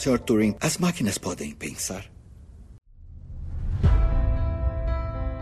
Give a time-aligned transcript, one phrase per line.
[0.00, 0.18] Sr.
[0.18, 2.06] Turing, as máquinas podem pensar.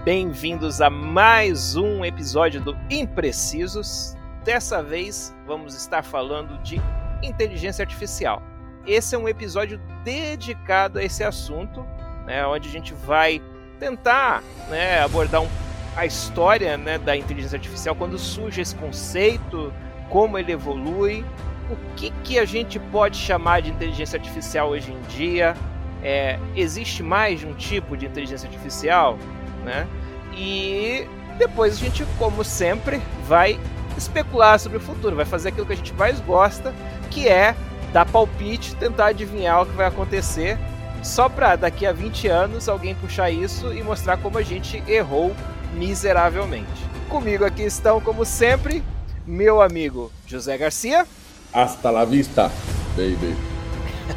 [0.04, 4.16] Bem-vindos a mais um episódio do Imprecisos.
[4.44, 6.80] Dessa vez vamos estar falando de
[7.22, 8.42] inteligência artificial.
[8.84, 11.86] Esse é um episódio dedicado a esse assunto,
[12.26, 13.40] né, onde a gente vai
[13.78, 15.48] tentar né, abordar um,
[15.94, 19.72] a história né, da inteligência artificial, quando surge esse conceito,
[20.10, 21.24] como ele evolui,
[21.70, 25.54] o que, que a gente pode chamar de inteligência artificial hoje em dia?
[26.02, 29.18] É, existe mais de um tipo de inteligência artificial,
[29.64, 29.86] né?
[30.34, 31.06] E
[31.36, 33.58] depois a gente, como sempre, vai
[33.96, 36.72] especular sobre o futuro, vai fazer aquilo que a gente mais gosta,
[37.10, 37.54] que é
[37.92, 40.58] dar palpite, tentar adivinhar o que vai acontecer,
[41.02, 45.34] só para daqui a 20 anos alguém puxar isso e mostrar como a gente errou
[45.74, 46.86] miseravelmente.
[47.08, 48.82] Comigo aqui estão, como sempre,
[49.26, 51.06] meu amigo José Garcia.
[51.52, 52.50] Hasta la vista,
[52.96, 53.34] baby.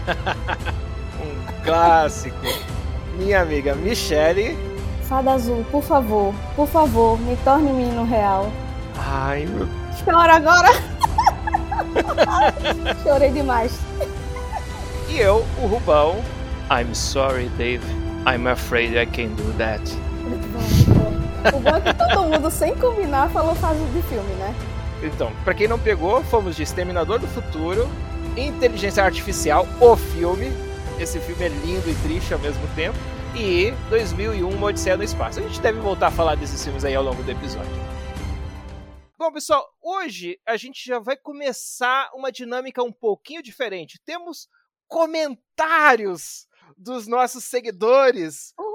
[1.21, 2.35] um clássico.
[3.17, 4.57] Minha amiga Michele.
[5.03, 8.51] Fada Azul, por favor, por favor, me torne um menino real.
[8.97, 9.67] Ai, meu.
[10.05, 10.69] Chora agora!
[13.03, 13.79] Chorei demais.
[15.09, 16.15] E eu, o Rubão.
[16.69, 17.83] I'm sorry, Dave.
[18.25, 19.81] I'm afraid I can't do that.
[21.53, 24.55] O bom é que todo mundo, sem combinar, falou fase de filme, né?
[25.03, 27.87] Então, para quem não pegou, fomos de Exterminador do Futuro,
[28.37, 30.47] Inteligência Artificial, o filme.
[30.99, 32.97] Esse filme é lindo e triste ao mesmo tempo.
[33.35, 35.39] E 2001, Uma Odisseia no Espaço.
[35.39, 37.71] A gente deve voltar a falar desses filmes aí ao longo do episódio.
[39.17, 43.99] Bom, pessoal, hoje a gente já vai começar uma dinâmica um pouquinho diferente.
[44.05, 44.47] Temos
[44.87, 48.53] comentários dos nossos seguidores.
[48.59, 48.70] Uhul!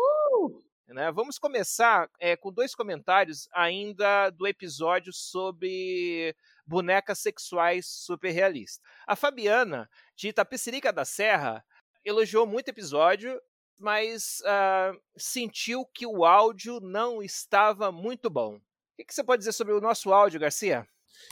[0.89, 1.11] Né?
[1.11, 6.35] Vamos começar é, com dois comentários ainda do episódio sobre
[6.65, 8.81] bonecas sexuais super realistas.
[9.07, 11.65] A Fabiana, de Itapecerica da Serra,
[12.05, 13.41] elogiou muito o episódio,
[13.79, 18.55] mas uh, sentiu que o áudio não estava muito bom.
[18.55, 18.61] O
[19.05, 20.87] que, você pode dizer sobre o nosso áudio, Garcia?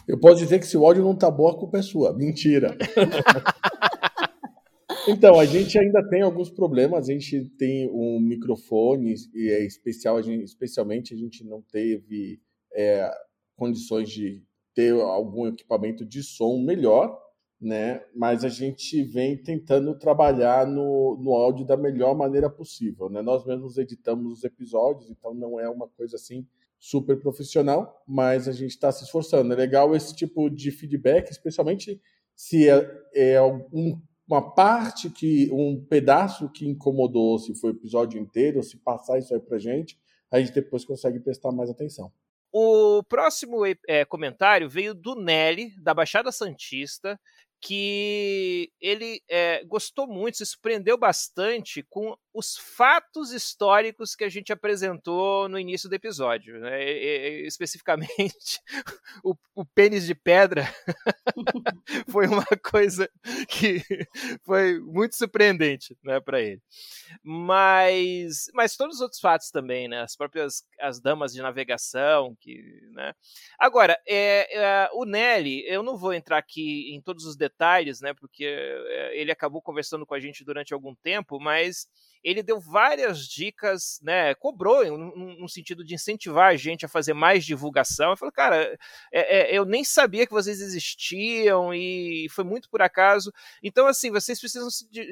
[0.09, 2.13] Eu posso dizer que se o áudio não tá bom, a culpa é sua.
[2.13, 2.77] Mentira.
[5.07, 7.09] Então, a gente ainda tem alguns problemas.
[7.09, 12.41] A gente tem um microfone e é especial, a gente, especialmente a gente não teve
[12.73, 13.11] é,
[13.57, 14.43] condições de
[14.75, 17.21] ter algum equipamento de som melhor,
[17.61, 18.03] né?
[18.15, 23.23] Mas a gente vem tentando trabalhar no, no áudio da melhor maneira possível, né?
[23.23, 26.47] Nós mesmos editamos os episódios, então não é uma coisa assim
[26.79, 29.53] super profissional, mas a gente está se esforçando.
[29.53, 32.01] É legal esse tipo de feedback, especialmente
[32.35, 38.21] se é, é um uma parte que, um pedaço que incomodou, se foi o episódio
[38.21, 39.99] inteiro, se passar isso aí pra gente,
[40.31, 42.13] a gente depois consegue prestar mais atenção.
[42.53, 47.19] O próximo é, comentário veio do Nelly, da Baixada Santista,
[47.65, 54.53] que ele é, gostou muito, se surpreendeu bastante com os fatos históricos que a gente
[54.53, 56.61] apresentou no início do episódio.
[56.61, 56.85] Né?
[56.85, 58.61] E, e, especificamente,
[59.25, 60.65] o, o, pênis de pedra
[62.11, 63.09] foi uma coisa
[63.49, 63.81] que
[64.45, 66.61] foi muito surpreendente né, para ele.
[67.23, 70.03] Mas, mas todos os outros fatos também, né?
[70.03, 72.37] as próprias as damas de navegação.
[72.41, 72.61] Que,
[72.93, 73.15] né?
[73.59, 77.54] Agora, é, é, o Nelly, eu não vou entrar aqui em todos os detalhes,
[78.01, 81.87] né, porque é, ele acabou conversando com a gente durante algum tempo, mas
[82.25, 84.35] ele deu várias dicas, né?
[84.35, 88.11] Cobrou no, sentido de incentivar a gente a fazer mais divulgação.
[88.11, 88.79] Eu falei, cara,
[89.13, 93.31] é, é, eu nem sabia que vocês existiam e foi muito por acaso.
[93.63, 94.69] Então, assim, vocês precisam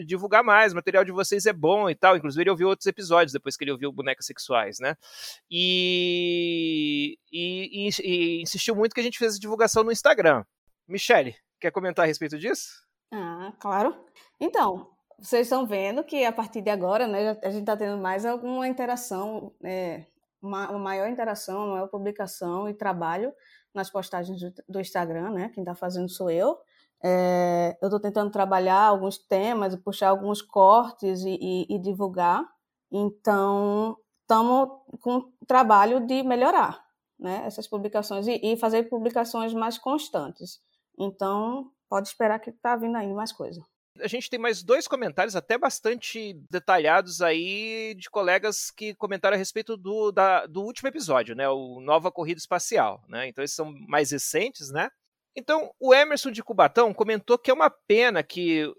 [0.07, 2.17] divulgar mais, o material de vocês é bom e tal.
[2.17, 4.97] Inclusive, ele ouviu outros episódios depois que ele ouviu Bonecas Sexuais, né?
[5.51, 10.45] E, e, e, e insistiu muito que a gente fez a divulgação no Instagram.
[10.89, 12.83] Michele, quer comentar a respeito disso?
[13.13, 13.95] Ah, claro.
[14.41, 18.27] Então, vocês estão vendo que a partir de agora, né, a gente está tendo mais
[18.27, 20.05] alguma interação, é,
[20.43, 23.33] uma, uma, maior interação, uma maior publicação e trabalho
[23.73, 25.51] nas postagens do, do Instagram, né?
[25.55, 26.59] Quem está fazendo sou eu.
[27.05, 32.45] É, eu estou tentando trabalhar alguns temas, puxar alguns cortes e, e, e divulgar.
[32.91, 34.69] Então, estamos
[35.01, 36.85] com trabalho de melhorar
[37.19, 40.61] né, essas publicações e, e fazer publicações mais constantes.
[41.03, 43.65] Então, pode esperar que está vindo aí mais coisa.
[44.01, 49.39] A gente tem mais dois comentários, até bastante detalhados aí, de colegas que comentaram a
[49.39, 51.49] respeito do, da, do último episódio, né?
[51.49, 53.29] O Nova Corrida Espacial, né?
[53.29, 54.89] Então, esses são mais recentes, né?
[55.35, 58.71] Então, o Emerson de Cubatão comentou que é uma pena que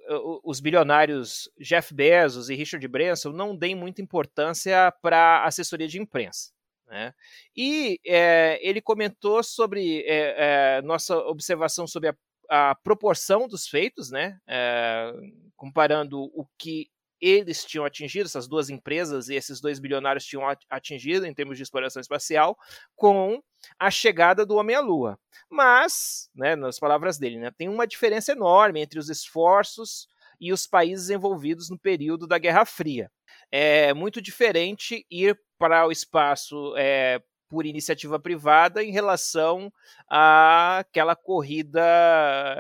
[0.44, 6.00] os bilionários Jeff Bezos e Richard Branson não deem muita importância para a assessoria de
[6.00, 6.52] imprensa.
[6.94, 7.12] Né?
[7.58, 12.16] E é, ele comentou sobre é, nossa observação sobre a
[12.50, 14.38] a proporção dos feitos, né,
[15.56, 16.88] comparando o que
[17.20, 21.64] eles tinham atingido, essas duas empresas e esses dois bilionários tinham atingido em termos de
[21.64, 22.58] exploração espacial,
[22.96, 23.42] com
[23.80, 25.18] a chegada do homem à Lua.
[25.50, 30.08] Mas, né, nas palavras dele, né, tem uma diferença enorme entre os esforços
[30.40, 33.10] e os países envolvidos no período da Guerra Fria.
[33.50, 39.72] É muito diferente ir para o espaço é, por iniciativa privada em relação
[40.10, 41.80] àquela corrida,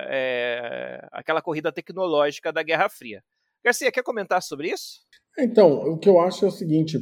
[0.09, 1.05] é,
[1.43, 3.21] corrida tecnológica da Guerra Fria.
[3.61, 5.01] Garcia, quer comentar sobre isso?
[5.37, 6.97] Então, o que eu acho é o seguinte: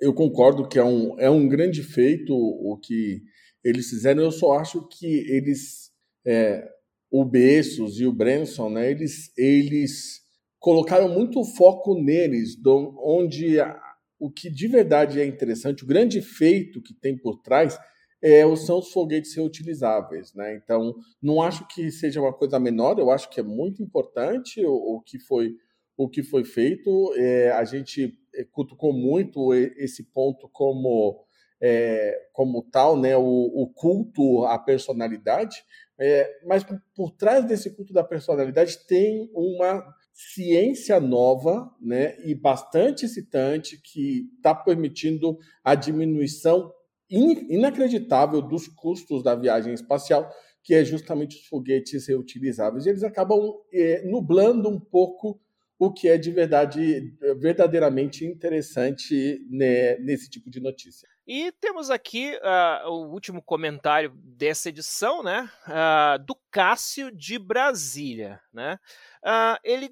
[0.00, 3.20] eu concordo que é um, é um grande feito o que
[3.64, 5.90] eles fizeram, eu só acho que eles,
[6.24, 6.64] é,
[7.10, 10.20] o Bezos e o Branson, né, eles, eles
[10.60, 13.89] colocaram muito foco neles, do, onde a,
[14.20, 17.78] o que de verdade é interessante, o grande feito que tem por trás
[18.22, 20.34] é, são os foguetes reutilizáveis.
[20.34, 20.54] Né?
[20.54, 24.96] Então, não acho que seja uma coisa menor, eu acho que é muito importante o,
[24.96, 25.56] o que foi
[25.96, 27.12] o que foi feito.
[27.14, 31.22] É, a gente é, cutucou muito esse ponto como,
[31.60, 35.62] é, como tal, né, o, o culto à personalidade,
[35.98, 39.94] é, mas por, por, trás desse culto da personalidade tem uma
[40.34, 46.70] ciência nova né, e bastante excitante que está permitindo a diminuição
[47.10, 50.30] in, inacreditável dos custos da viagem espacial,
[50.62, 52.86] que é justamente os foguetes reutilizáveis.
[52.86, 53.40] Eles acabam
[53.72, 55.40] é, nublando um pouco
[55.78, 61.08] o que é de verdade verdadeiramente interessante né, nesse tipo de notícia.
[61.26, 68.40] E temos aqui uh, o último comentário dessa edição, né, uh, do Cássio de Brasília,
[68.52, 68.78] né?
[69.24, 69.90] Uh, ele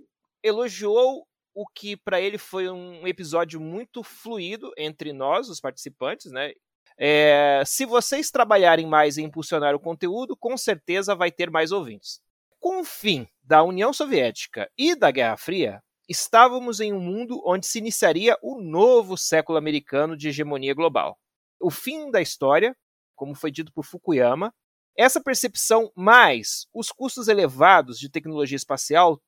[0.49, 6.53] elogiou o que para ele foi um episódio muito fluido entre nós, os participantes, né?
[6.97, 12.21] É, se vocês trabalharem mais em impulsionar o conteúdo, com certeza vai ter mais ouvintes.
[12.59, 17.67] Com o fim da União Soviética e da Guerra Fria, estávamos em um mundo onde
[17.67, 21.17] se iniciaria o novo século americano de hegemonia global.
[21.61, 22.77] O fim da história,
[23.15, 24.53] como foi dito por Fukuyama,
[24.99, 29.23] essa percepção mais os custos elevados de tecnologia espacial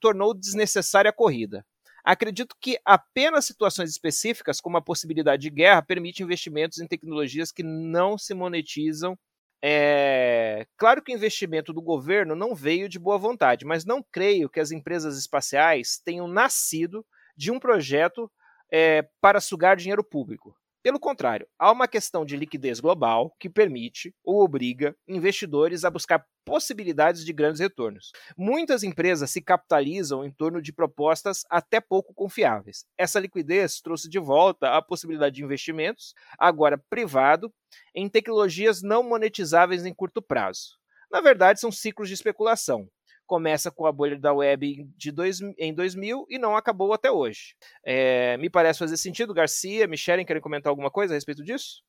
[0.00, 1.64] tornou desnecessária a corrida.
[2.04, 7.62] Acredito que apenas situações específicas, como a possibilidade de guerra, permitem investimentos em tecnologias que
[7.62, 9.18] não se monetizam
[9.66, 14.50] é, claro que o investimento do governo não veio de boa vontade, mas não creio
[14.50, 17.02] que as empresas espaciais tenham nascido
[17.34, 18.30] de um projeto
[18.70, 20.54] é, para sugar dinheiro público.
[20.84, 26.26] Pelo contrário, há uma questão de liquidez global que permite ou obriga investidores a buscar
[26.44, 28.12] possibilidades de grandes retornos.
[28.36, 32.84] Muitas empresas se capitalizam em torno de propostas até pouco confiáveis.
[32.98, 37.50] Essa liquidez trouxe de volta a possibilidade de investimentos, agora privado,
[37.94, 40.78] em tecnologias não monetizáveis em curto prazo.
[41.10, 42.90] Na verdade, são ciclos de especulação
[43.26, 47.54] começa com a bolha da web de dois, em 2000 e não acabou até hoje.
[47.84, 49.34] É, me parece fazer sentido.
[49.34, 51.82] Garcia, Michelen, querem comentar alguma coisa a respeito disso?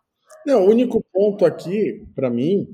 [0.45, 2.67] Não, o único ponto aqui, para mim,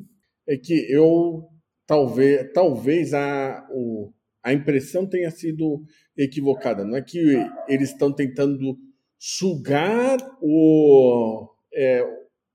[0.48, 1.48] é que eu
[1.86, 4.13] talvez, talvez a, o,
[4.44, 5.84] a impressão tenha sido
[6.18, 6.86] equivocada.
[6.86, 7.19] Não é que
[7.68, 8.78] eles estão tentando
[9.18, 12.02] sugar o, é,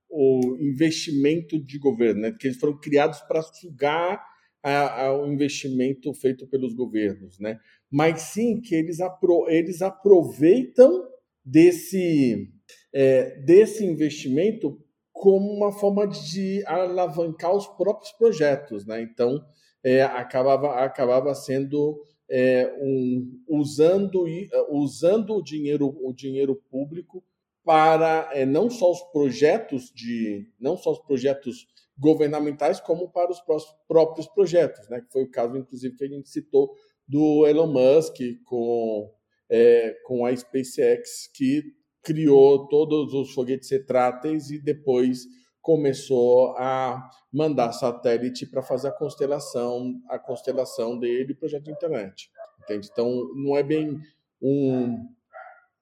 [0.08, 2.32] o investimento de governo, né?
[2.38, 4.24] que eles foram criados para sugar
[4.62, 7.58] ao investimento feito pelos governos, né?
[7.90, 11.06] mas sim que eles, apro eles aproveitam
[11.44, 12.48] desse,
[12.92, 14.80] é, desse investimento
[15.12, 18.84] como uma forma de alavancar os próprios projetos.
[18.84, 19.02] Né?
[19.02, 19.40] Então,
[19.84, 24.24] é, acabava, acabava sendo é, um, usando,
[24.68, 27.22] usando o, dinheiro, o dinheiro público
[27.64, 31.66] para é, não só os projetos de não só os projetos
[31.98, 33.40] governamentais como para os
[33.88, 35.00] próprios projetos, né?
[35.00, 36.74] Que foi o caso, inclusive, que a gente citou
[37.08, 39.10] do Elon Musk com,
[39.48, 41.62] é, com a SpaceX, que
[42.02, 45.26] criou todos os foguetes retráteis e depois
[45.60, 52.30] começou a mandar satélite para fazer a constelação, a constelação dele, projeto de internet.
[52.62, 52.88] Entende?
[52.92, 53.98] Então, não é bem
[54.40, 54.96] um.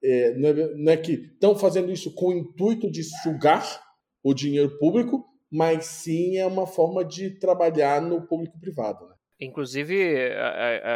[0.02, 3.82] É, não, é, não é que estão fazendo isso com o intuito de sugar
[4.22, 9.06] o dinheiro público, mas sim é uma forma de trabalhar no público privado.
[9.08, 9.14] Né?
[9.40, 10.32] Inclusive,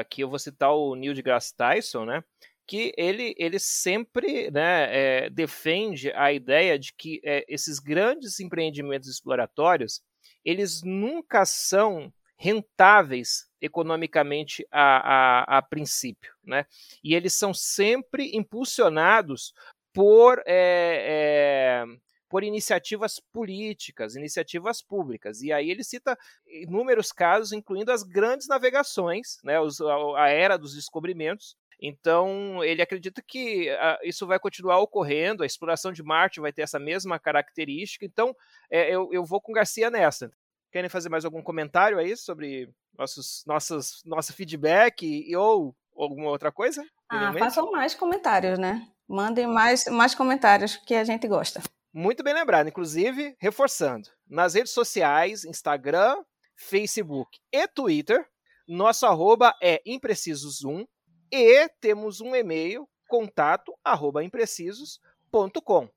[0.01, 2.23] aqui eu vou citar o Neil deGrasse Tyson, né?
[2.69, 9.09] que ele, ele sempre né, é, defende a ideia de que é, esses grandes empreendimentos
[9.09, 10.03] exploratórios
[10.45, 16.65] eles nunca são rentáveis economicamente a, a, a princípio, né?
[17.03, 19.53] E eles são sempre impulsionados
[19.93, 21.85] por é, é,
[22.29, 25.41] por iniciativas políticas, iniciativas públicas.
[25.43, 26.17] E aí ele cita
[26.47, 32.83] inúmeros casos, incluindo as grandes navegações, né, os, a, a era dos descobrimentos, Então, ele
[32.83, 37.19] acredita que uh, isso vai continuar ocorrendo, a exploração de Marte vai ter essa mesma
[37.19, 38.05] característica.
[38.05, 38.35] Então,
[38.71, 40.31] é, eu, eu vou com Garcia nessa.
[40.73, 42.69] Querem fazer mais algum comentário aí sobre
[42.99, 46.85] nossos, nossos, nosso feedback e, ou alguma outra coisa?
[47.09, 48.87] Ah, façam mais comentários, né?
[49.09, 51.63] Mandem mais, mais comentários que a gente gosta.
[51.99, 52.69] Muito bem lembrado.
[52.69, 56.15] Inclusive, reforçando, nas redes sociais, Instagram,
[56.57, 58.25] Facebook e Twitter,
[58.69, 60.87] nosso arroba é imprecisos1
[61.33, 65.89] e temos um e-mail, contato arroba imprecisos.com.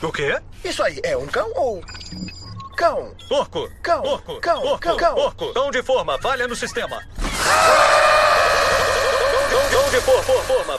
[0.00, 0.40] O quê?
[0.64, 1.80] Isso aí é um cão ou...
[2.76, 3.16] Cão.
[3.28, 3.68] Porco.
[3.82, 4.02] Cão.
[4.02, 4.40] Porco.
[4.40, 4.62] Cão.
[4.62, 4.78] Porco.
[4.78, 4.96] Cão.
[4.96, 5.14] Cão.
[5.16, 5.52] Porco.
[5.54, 6.22] Cão de forma.
[6.22, 7.00] Falha no sistema.
[9.50, 10.78] Cão, cão de for, for, forma.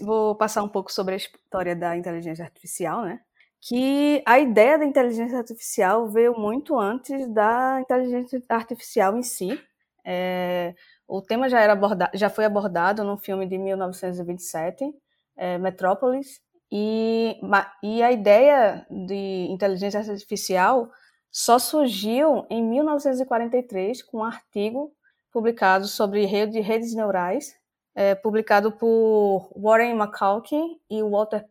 [0.00, 3.20] Vou passar um pouco sobre a história da inteligência artificial, né?
[3.60, 9.60] Que a ideia da inteligência artificial veio muito antes da inteligência artificial em si.
[10.04, 10.74] É,
[11.06, 14.84] o tema já, era aborda já foi abordado no filme de 1927,
[15.36, 17.40] é, Metrópolis, e,
[17.82, 20.90] e a ideia de inteligência artificial
[21.30, 24.92] só surgiu em 1943 com um artigo
[25.32, 27.54] publicado sobre rede, redes neurais,
[27.94, 31.46] é, publicado por Warren McCaughey e Walter.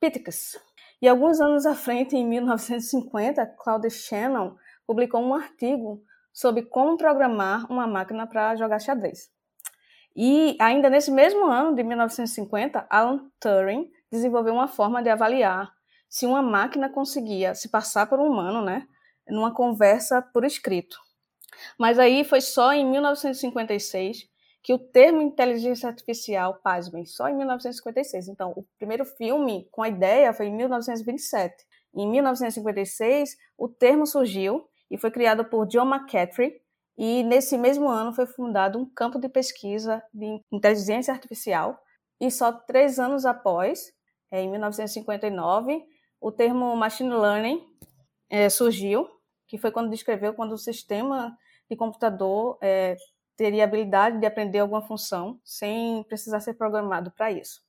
[0.00, 0.67] Pittix.
[1.00, 6.02] E alguns anos à frente, em 1950, Claude Shannon publicou um artigo
[6.32, 9.30] sobre como programar uma máquina para jogar xadrez.
[10.16, 15.72] E ainda nesse mesmo ano, de 1950, Alan Turing desenvolveu uma forma de avaliar
[16.08, 18.86] se uma máquina conseguia se passar por um humano, né,
[19.28, 20.98] numa conversa por escrito.
[21.78, 24.28] Mas aí foi só em 1956
[24.68, 28.28] que o termo inteligência artificial, pasmem, só em 1956.
[28.28, 31.64] Então, o primeiro filme com a ideia foi em 1927.
[31.94, 36.60] Em 1956, o termo surgiu e foi criado por John McCaffrey,
[36.98, 41.80] e nesse mesmo ano foi fundado um campo de pesquisa de inteligência artificial.
[42.20, 43.90] E só três anos após,
[44.30, 45.82] em 1959,
[46.20, 47.66] o termo machine learning
[48.28, 49.08] é, surgiu,
[49.46, 51.34] que foi quando descreveu quando o sistema
[51.70, 52.96] de computador é,
[53.38, 57.62] teria habilidade de aprender alguma função sem precisar ser programado para isso.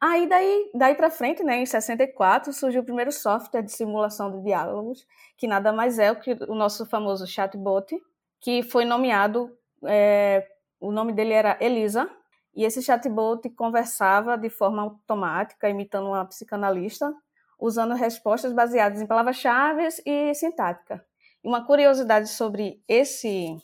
[0.00, 4.42] Aí daí, daí para frente, né, em 64, surgiu o primeiro software de simulação de
[4.42, 8.00] diálogos, que nada mais é que o nosso famoso chatbot,
[8.40, 9.54] que foi nomeado,
[9.84, 10.48] é,
[10.80, 12.08] o nome dele era Elisa,
[12.54, 17.12] e esse chatbot conversava de forma automática, imitando uma psicanalista,
[17.60, 21.04] usando respostas baseadas em palavras-chave e sintática.
[21.44, 23.54] Uma curiosidade sobre esse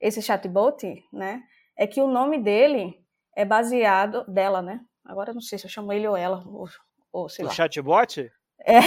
[0.00, 1.42] esse chatbot, né,
[1.76, 2.94] é que o nome dele
[3.34, 4.80] é baseado dela, né?
[5.04, 6.66] Agora não sei se eu chamo ele ou ela ou,
[7.12, 7.54] ou sei o lá.
[7.54, 8.32] chatbot?
[8.64, 8.78] É.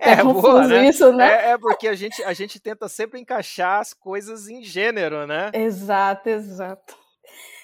[0.00, 0.88] É, é boa, né?
[0.88, 1.26] isso, né?
[1.26, 5.50] É, é, porque a gente, a gente tenta sempre encaixar as coisas em gênero, né?
[5.52, 6.96] Exato, exato.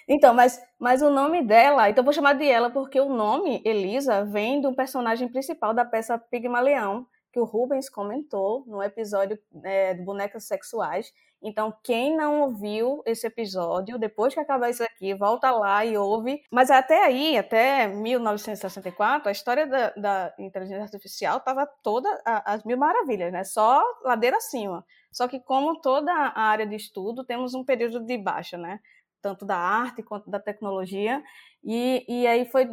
[0.09, 3.63] Então, mas, mas o nome dela, então eu vou chamar de ela porque o nome
[3.65, 9.95] Elisa vem do personagem principal da peça Pigmaleão, que o Rubens comentou no episódio é,
[9.95, 11.13] de Bonecas Sexuais.
[11.43, 16.43] Então, quem não ouviu esse episódio, depois que acabar isso aqui, volta lá e ouve.
[16.51, 22.77] Mas até aí, até 1964, a história da, da inteligência artificial estava toda às mil
[22.77, 23.43] maravilhas, né?
[23.43, 24.85] Só ladeira acima.
[25.11, 28.79] Só que, como toda a área de estudo, temos um período de baixa, né?
[29.23, 31.23] Tanto da arte quanto da tecnologia.
[31.65, 32.69] E, e aí foi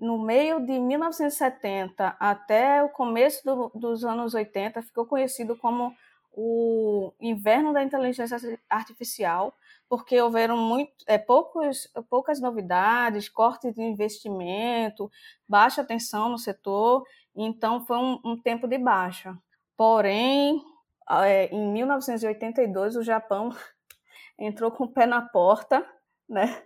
[0.00, 5.92] no meio de 1970 até o começo do, dos anos 80, ficou conhecido como
[6.36, 8.36] o inverno da inteligência
[8.68, 9.56] artificial,
[9.88, 15.10] porque houveram muito, é, poucos, poucas novidades, cortes de investimento,
[15.48, 19.36] baixa atenção no setor, então foi um, um tempo de baixa.
[19.76, 20.62] Porém,
[21.10, 23.50] é, em 1982, o Japão
[24.38, 25.86] entrou com o pé na porta,
[26.28, 26.62] né?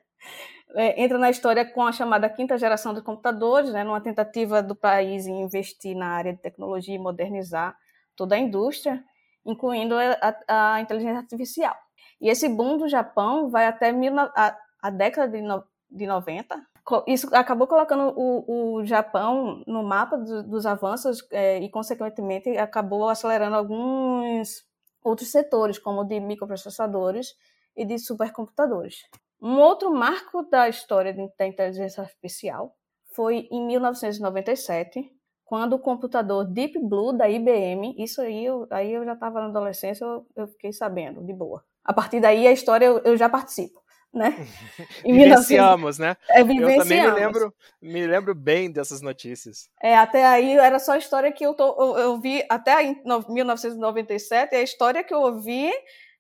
[0.74, 4.74] é, entra na história com a chamada quinta geração de computadores, né, numa tentativa do
[4.74, 7.76] país em investir na área de tecnologia e modernizar
[8.14, 9.02] toda a indústria,
[9.44, 11.74] incluindo a, a inteligência artificial.
[12.20, 16.60] E esse boom do Japão vai até mil, a, a década de, no, de 90.
[17.06, 23.08] Isso acabou colocando o, o Japão no mapa do, dos avanços é, e, consequentemente, acabou
[23.08, 24.64] acelerando alguns
[25.02, 27.34] outros setores, como o de microprocessadores
[27.76, 29.04] e de supercomputadores.
[29.40, 32.74] Um outro marco da história da inteligência artificial
[33.12, 35.12] foi em 1997,
[35.48, 39.46] quando o computador Deep Blue da IBM, isso aí eu, aí eu já estava na
[39.46, 41.64] adolescência, eu, eu, fiquei sabendo, de boa.
[41.82, 43.80] A partir daí a história eu, eu já participo,
[44.12, 44.46] né?
[45.02, 46.00] vivenciamos, 19...
[46.00, 46.16] né?
[46.28, 46.76] É, vivenciamos.
[46.76, 49.70] Eu também me lembro, me lembro bem dessas notícias.
[49.82, 52.94] É, até aí era só a história que eu, tô, eu, eu vi até
[53.26, 55.72] 1997, a história que eu ouvi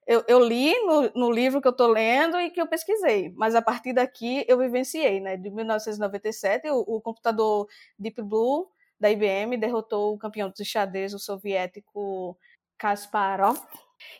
[0.06, 3.54] eu, eu li no, no, livro que eu estou lendo e que eu pesquisei, mas
[3.54, 5.36] a partir daqui eu vivenciei, né?
[5.36, 7.68] De 1997, o, o computador
[7.98, 8.70] Deep Blue
[9.00, 12.36] da IBM derrotou o campeão de xadrez, o soviético
[12.76, 13.58] Kasparov.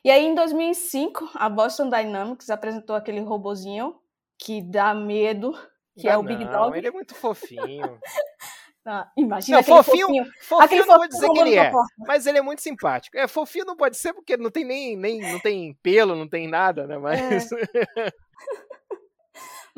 [0.05, 3.97] E aí, em 2005, a Boston Dynamics apresentou aquele robozinho
[4.39, 5.53] que dá medo,
[5.97, 6.79] que ah, é o Big não, Dog.
[6.79, 7.99] Ele é muito fofinho.
[9.17, 12.63] Imagina não, fofinho, fofinho, fofinho não vou dizer que ele é, mas ele é muito
[12.63, 13.19] simpático.
[13.19, 16.49] É, fofinho não pode ser porque não tem nem, nem não tem pelo, não tem
[16.49, 16.97] nada, né?
[16.97, 17.59] Mas é.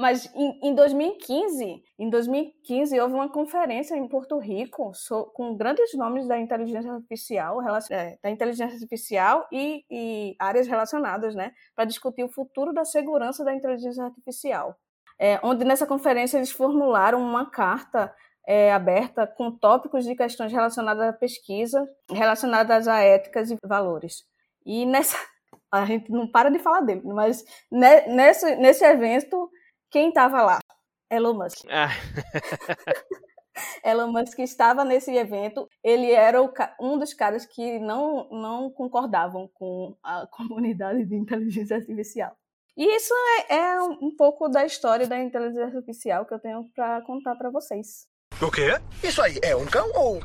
[0.01, 5.93] Mas em, em, 2015, em 2015 houve uma conferência em Porto Rico so, com grandes
[5.93, 7.59] nomes da inteligência artificial,
[7.91, 13.45] é, da inteligência artificial e, e áreas relacionadas, né, para discutir o futuro da segurança
[13.45, 14.75] da inteligência artificial.
[15.19, 18.11] É, onde nessa conferência eles formularam uma carta
[18.49, 24.25] é, aberta com tópicos de questões relacionadas à pesquisa, relacionadas a éticas e valores.
[24.65, 25.19] E nessa
[25.71, 29.51] a gente não para de falar dele, mas nesse, nesse evento
[29.91, 30.59] quem estava lá?
[31.11, 31.67] Elon Musk.
[31.71, 31.91] Ah.
[33.85, 39.51] Elon Musk estava nesse evento, ele era o, um dos caras que não, não concordavam
[39.53, 42.35] com a comunidade de inteligência artificial.
[42.77, 43.13] E isso
[43.49, 47.51] é, é um pouco da história da inteligência artificial que eu tenho para contar para
[47.51, 48.07] vocês.
[48.41, 48.81] O quê?
[49.03, 50.21] Isso aí é um cão ou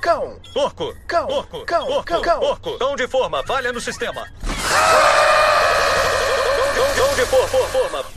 [0.00, 0.38] cão?
[0.54, 0.94] Porco.
[1.08, 1.26] Cão.
[1.26, 1.66] Porco.
[1.66, 1.86] Cão.
[1.86, 2.04] Porco.
[2.04, 2.22] Cão.
[2.22, 2.40] Cão.
[2.40, 2.78] Porco.
[2.78, 3.44] Cão de forma.
[3.44, 4.24] Falha no sistema.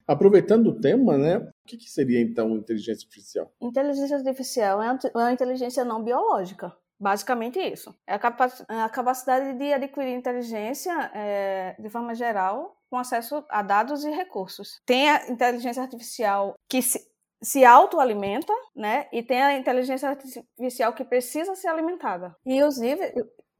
[0.08, 1.38] Aproveitando o tema, né?
[1.38, 3.52] O que, que seria então inteligência artificial?
[3.62, 6.76] Inteligência artificial é uma inteligência não biológica.
[7.00, 7.96] Basicamente isso.
[8.06, 13.62] É a, capac a capacidade de adquirir inteligência é, de forma geral com acesso a
[13.62, 14.82] dados e recursos.
[14.86, 17.00] Tem a inteligência artificial que se,
[17.42, 19.08] se autoalimenta, né?
[19.14, 22.36] E tem a inteligência artificial que precisa ser alimentada.
[22.46, 23.14] E os níveis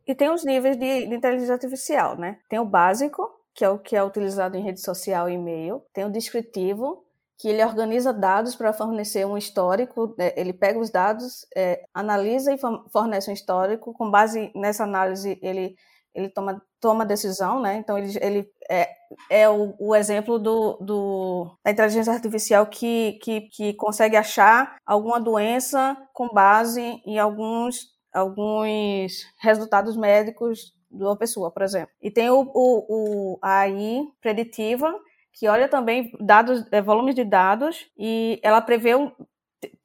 [0.06, 2.40] e tem os níveis de, de inteligência artificial, né?
[2.50, 5.84] Tem o básico, que é o que é utilizado em rede social e e-mail.
[5.94, 7.04] Tem o descritivo,
[7.40, 10.14] que ele organiza dados para fornecer um histórico.
[10.18, 10.34] Né?
[10.36, 12.60] Ele pega os dados, é, analisa e
[12.92, 13.94] fornece um histórico.
[13.94, 15.74] Com base nessa análise, ele,
[16.14, 17.78] ele toma, toma decisão, né?
[17.78, 18.90] Então, ele, ele é,
[19.30, 25.20] é o, o exemplo do, do, da inteligência artificial que, que, que consegue achar alguma
[25.20, 31.92] doença com base em alguns, alguns resultados médicos de uma pessoa, por exemplo.
[32.02, 34.94] E tem o, o, o AI preditiva,
[35.34, 39.12] que olha também dados, é, volumes de dados e ela prevê um,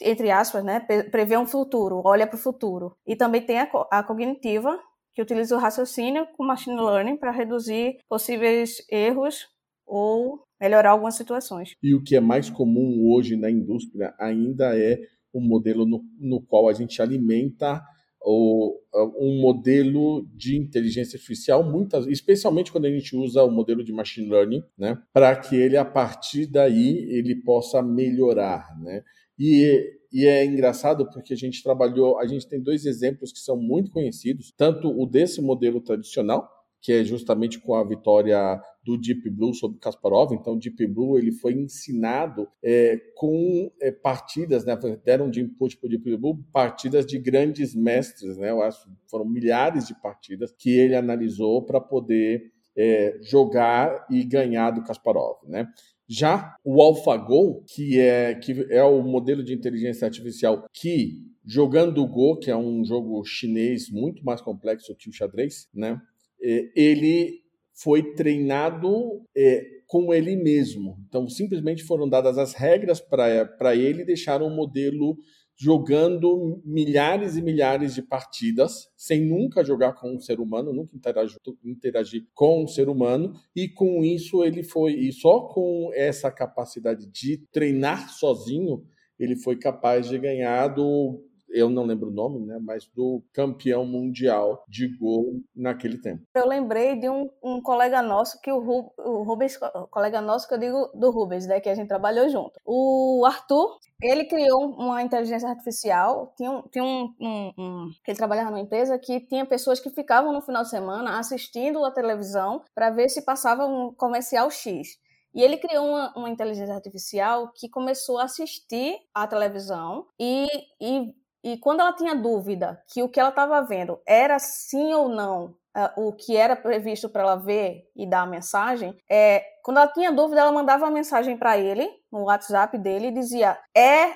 [0.00, 2.96] entre aspas, né, prevê um futuro, olha para o futuro.
[3.06, 4.78] E também tem a, a cognitiva,
[5.12, 9.46] que utiliza o raciocínio com machine learning para reduzir possíveis erros
[9.86, 11.76] ou melhorar algumas situações.
[11.82, 14.98] E o que é mais comum hoje na indústria ainda é
[15.32, 17.82] um modelo no, no qual a gente alimenta
[18.24, 18.80] ou
[19.18, 24.30] um modelo de inteligência artificial, muitas, especialmente quando a gente usa o modelo de machine
[24.30, 29.02] learning, né, para que ele a partir daí ele possa melhorar, né?
[29.38, 33.56] E, e é engraçado porque a gente trabalhou, a gente tem dois exemplos que são
[33.56, 36.48] muito conhecidos, tanto o desse modelo tradicional,
[36.84, 40.34] que é justamente com a vitória do Deep Blue sobre Kasparov.
[40.34, 45.86] Então, Deep Blue ele foi ensinado é, com é, partidas, né, deram de input para
[45.86, 50.70] o Deep Blue partidas de grandes mestres, né, eu acho foram milhares de partidas que
[50.76, 55.66] ele analisou para poder é, jogar e ganhar do Kasparov, né?
[56.06, 62.06] Já o AlphaGo, que é, que é o modelo de inteligência artificial que, jogando o
[62.06, 65.98] Go, que é um jogo chinês muito mais complexo que o xadrez, né?
[66.44, 67.40] É, ele
[67.72, 70.98] foi treinado é, com ele mesmo.
[71.08, 75.16] Então, simplesmente foram dadas as regras para ele e deixaram o modelo
[75.56, 81.38] jogando milhares e milhares de partidas, sem nunca jogar com um ser humano, nunca interagir,
[81.64, 87.06] interagir com um ser humano, e com isso ele foi, e só com essa capacidade
[87.06, 88.84] de treinar sozinho,
[89.16, 91.22] ele foi capaz de ganhar do
[91.54, 96.24] eu não lembro o nome, né, mas do campeão mundial de gol naquele tempo.
[96.34, 99.56] Eu lembrei de um, um colega nosso, que o, Ru, o Rubens,
[99.88, 102.58] colega nosso que eu digo do Rubens, né, que a gente trabalhou junto.
[102.66, 108.50] O Arthur, ele criou uma inteligência artificial, tinha, um, tinha um, um, um, ele trabalhava
[108.50, 112.90] numa empresa que tinha pessoas que ficavam no final de semana assistindo a televisão para
[112.90, 114.98] ver se passava um comercial X.
[115.32, 120.46] E ele criou uma, uma, inteligência artificial que começou a assistir a televisão e,
[120.80, 121.12] e
[121.44, 125.54] e quando ela tinha dúvida que o que ela estava vendo era sim ou não
[125.76, 129.88] uh, o que era previsto para ela ver e dar a mensagem, é, quando ela
[129.88, 134.12] tinha dúvida, ela mandava uma mensagem para ele, no WhatsApp dele, e dizia: é,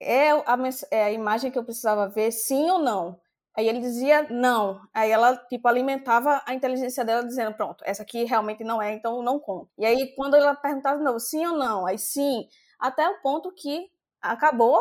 [0.00, 0.58] é, a,
[0.90, 3.20] é a imagem que eu precisava ver, sim ou não?
[3.54, 4.80] Aí ele dizia não.
[4.92, 9.22] Aí ela, tipo, alimentava a inteligência dela dizendo, pronto, essa aqui realmente não é, então
[9.22, 9.70] não conta.
[9.78, 12.48] E aí, quando ela perguntava de novo, sim ou não, aí sim,
[12.80, 13.88] até o ponto que
[14.20, 14.80] acabou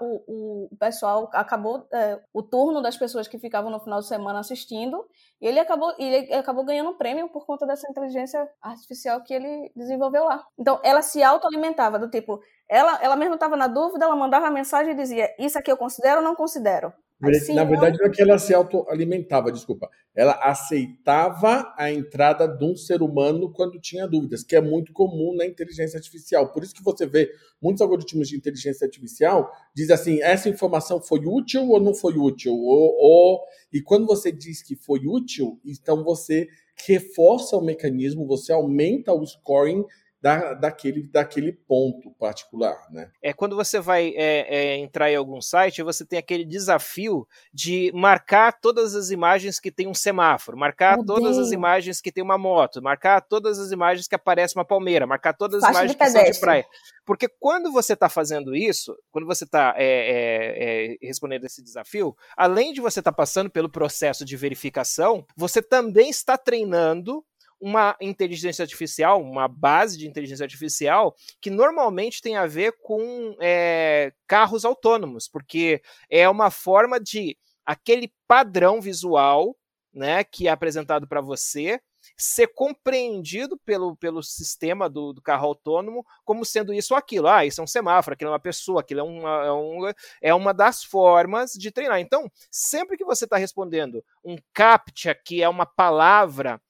[0.00, 4.40] o, o pessoal acabou uh, o turno das pessoas que ficavam no final de semana
[4.40, 5.04] assistindo
[5.40, 9.72] e ele acabou ele acabou ganhando um prêmio por conta dessa inteligência artificial que ele
[9.74, 10.44] desenvolveu lá.
[10.58, 14.92] Então ela se autoalimentava do tipo ela ela mesmo estava na dúvida, ela mandava mensagem
[14.92, 16.92] e dizia isso aqui eu considero ou não considero.
[17.22, 19.88] Assim, Na verdade, não é que ela se autoalimentava, desculpa.
[20.14, 25.34] Ela aceitava a entrada de um ser humano quando tinha dúvidas, que é muito comum
[25.34, 26.52] na inteligência artificial.
[26.52, 27.30] Por isso que você vê
[27.62, 32.54] muitos algoritmos de inteligência artificial diz assim, essa informação foi útil ou não foi útil?
[32.54, 33.40] Ou, ou...
[33.72, 36.48] E quando você diz que foi útil, então você
[36.86, 39.84] reforça o mecanismo, você aumenta o scoring
[40.22, 43.10] da, daquele, daquele ponto particular, né?
[43.20, 47.90] É quando você vai é, é, entrar em algum site, você tem aquele desafio de
[47.92, 51.48] marcar todas as imagens que tem um semáforo, marcar Meu todas Deus.
[51.48, 55.32] as imagens que tem uma moto, marcar todas as imagens que aparece uma palmeira, marcar
[55.32, 56.66] todas as Faixa imagens que são de praia.
[57.04, 62.14] Porque quando você está fazendo isso, quando você está é, é, é, respondendo esse desafio,
[62.36, 67.24] além de você estar tá passando pelo processo de verificação, você também está treinando
[67.62, 74.12] uma inteligência artificial, uma base de inteligência artificial, que normalmente tem a ver com é,
[74.26, 79.56] carros autônomos, porque é uma forma de aquele padrão visual
[79.94, 81.80] né, que é apresentado para você
[82.16, 87.28] ser compreendido pelo, pelo sistema do, do, carro autônomo como sendo isso ou aquilo.
[87.28, 90.34] Ah, isso é um semáforo, aquilo é uma pessoa, aquilo é uma, é, um, é
[90.34, 92.00] uma das formas de treinar.
[92.00, 96.60] Então, sempre que você está respondendo um CAPTCHA, que é uma palavra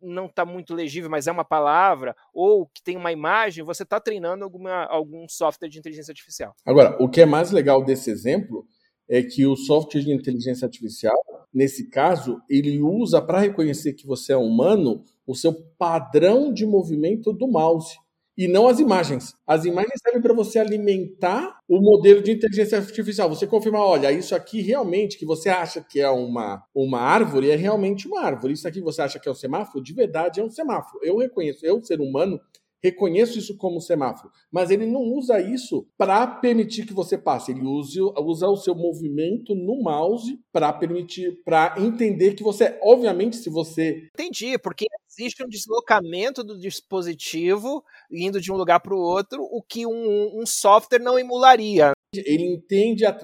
[0.00, 4.00] não está muito legível, mas é uma palavra, ou que tem uma imagem, você está
[4.00, 6.54] treinando alguma, algum software de inteligência artificial.
[6.64, 8.66] Agora, o que é mais legal desse exemplo
[9.08, 11.16] é que o software de inteligência artificial,
[11.52, 17.32] nesse caso, ele usa para reconhecer que você é humano o seu padrão de movimento
[17.32, 17.96] do mouse
[18.38, 19.34] e não as imagens.
[19.44, 23.28] As imagens servem para você alimentar o modelo de inteligência artificial.
[23.28, 27.56] Você confirma, olha, isso aqui realmente que você acha que é uma, uma árvore, é
[27.56, 28.54] realmente uma árvore.
[28.54, 31.04] Isso aqui você acha que é um semáforo, de verdade é um semáforo.
[31.04, 32.40] Eu reconheço, eu, ser humano,
[32.80, 37.50] reconheço isso como semáforo, mas ele não usa isso para permitir que você passe.
[37.50, 43.36] Ele usa, usa o seu movimento no mouse para permitir, para entender que você, obviamente,
[43.36, 44.86] se você entendi, porque
[45.18, 50.40] existe um deslocamento do dispositivo indo de um lugar para o outro, o que um,
[50.40, 51.92] um, software não emularia.
[52.14, 53.16] Ele entende a,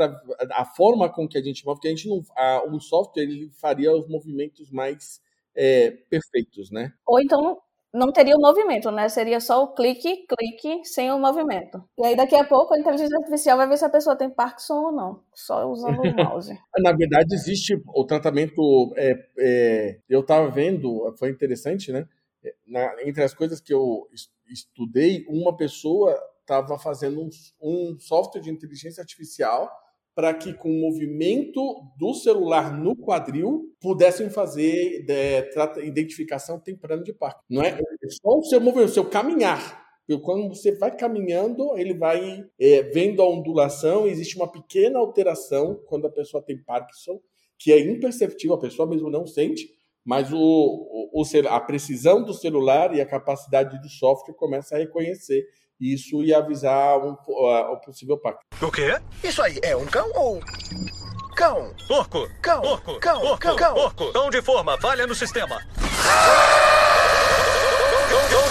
[0.53, 3.51] a, forma com que a gente move, que a gente não, a, um software ele
[3.59, 5.23] faria os movimentos mais
[5.55, 6.93] é, perfeitos, né?
[7.07, 7.59] Ou então
[7.95, 9.09] não teria o movimento, né?
[9.09, 11.83] Seria só o clique, clique, sem o movimento.
[11.97, 14.75] E aí daqui a pouco a inteligência artificial vai ver se a pessoa tem Parkinson
[14.75, 16.59] ou não, só usando o mouse.
[16.79, 18.93] Na verdade, existe o tratamento.
[18.97, 22.07] É, é, eu estava vendo, foi interessante, né?
[22.67, 24.09] Na, entre as coisas que eu
[24.51, 27.31] estudei, uma pessoa estava fazendo um,
[27.63, 29.71] um software de inteligência artificial
[30.15, 31.61] para que com o movimento
[31.99, 35.51] do celular no quadril pudessem fazer é,
[35.83, 37.41] identificação temprana de parque.
[37.51, 39.83] Não é, é só o seu movimento, o seu caminhar.
[40.23, 46.07] Quando você vai caminhando, ele vai é, vendo a ondulação, existe uma pequena alteração quando
[46.07, 47.19] a pessoa tem Parkinson,
[47.59, 49.67] que é imperceptível, a pessoa mesmo não sente,
[50.05, 55.47] mas o, o, a precisão do celular e a capacidade do software começa a reconhecer
[55.81, 58.41] isso e avisar um, uh, o possível pacto.
[58.63, 58.99] O quê?
[59.23, 60.41] Isso aí é um cão ou.
[61.37, 61.75] Cão!
[61.89, 62.29] Porco!
[62.41, 62.61] Cão!
[62.63, 63.01] Porco!
[63.01, 63.21] Cão!
[63.21, 63.39] Porco!
[63.39, 63.57] Cão!
[63.57, 63.75] Cão!
[63.75, 64.13] Porco!
[64.13, 65.59] Cão de forma, falha no sistema!
[65.59, 66.64] Cão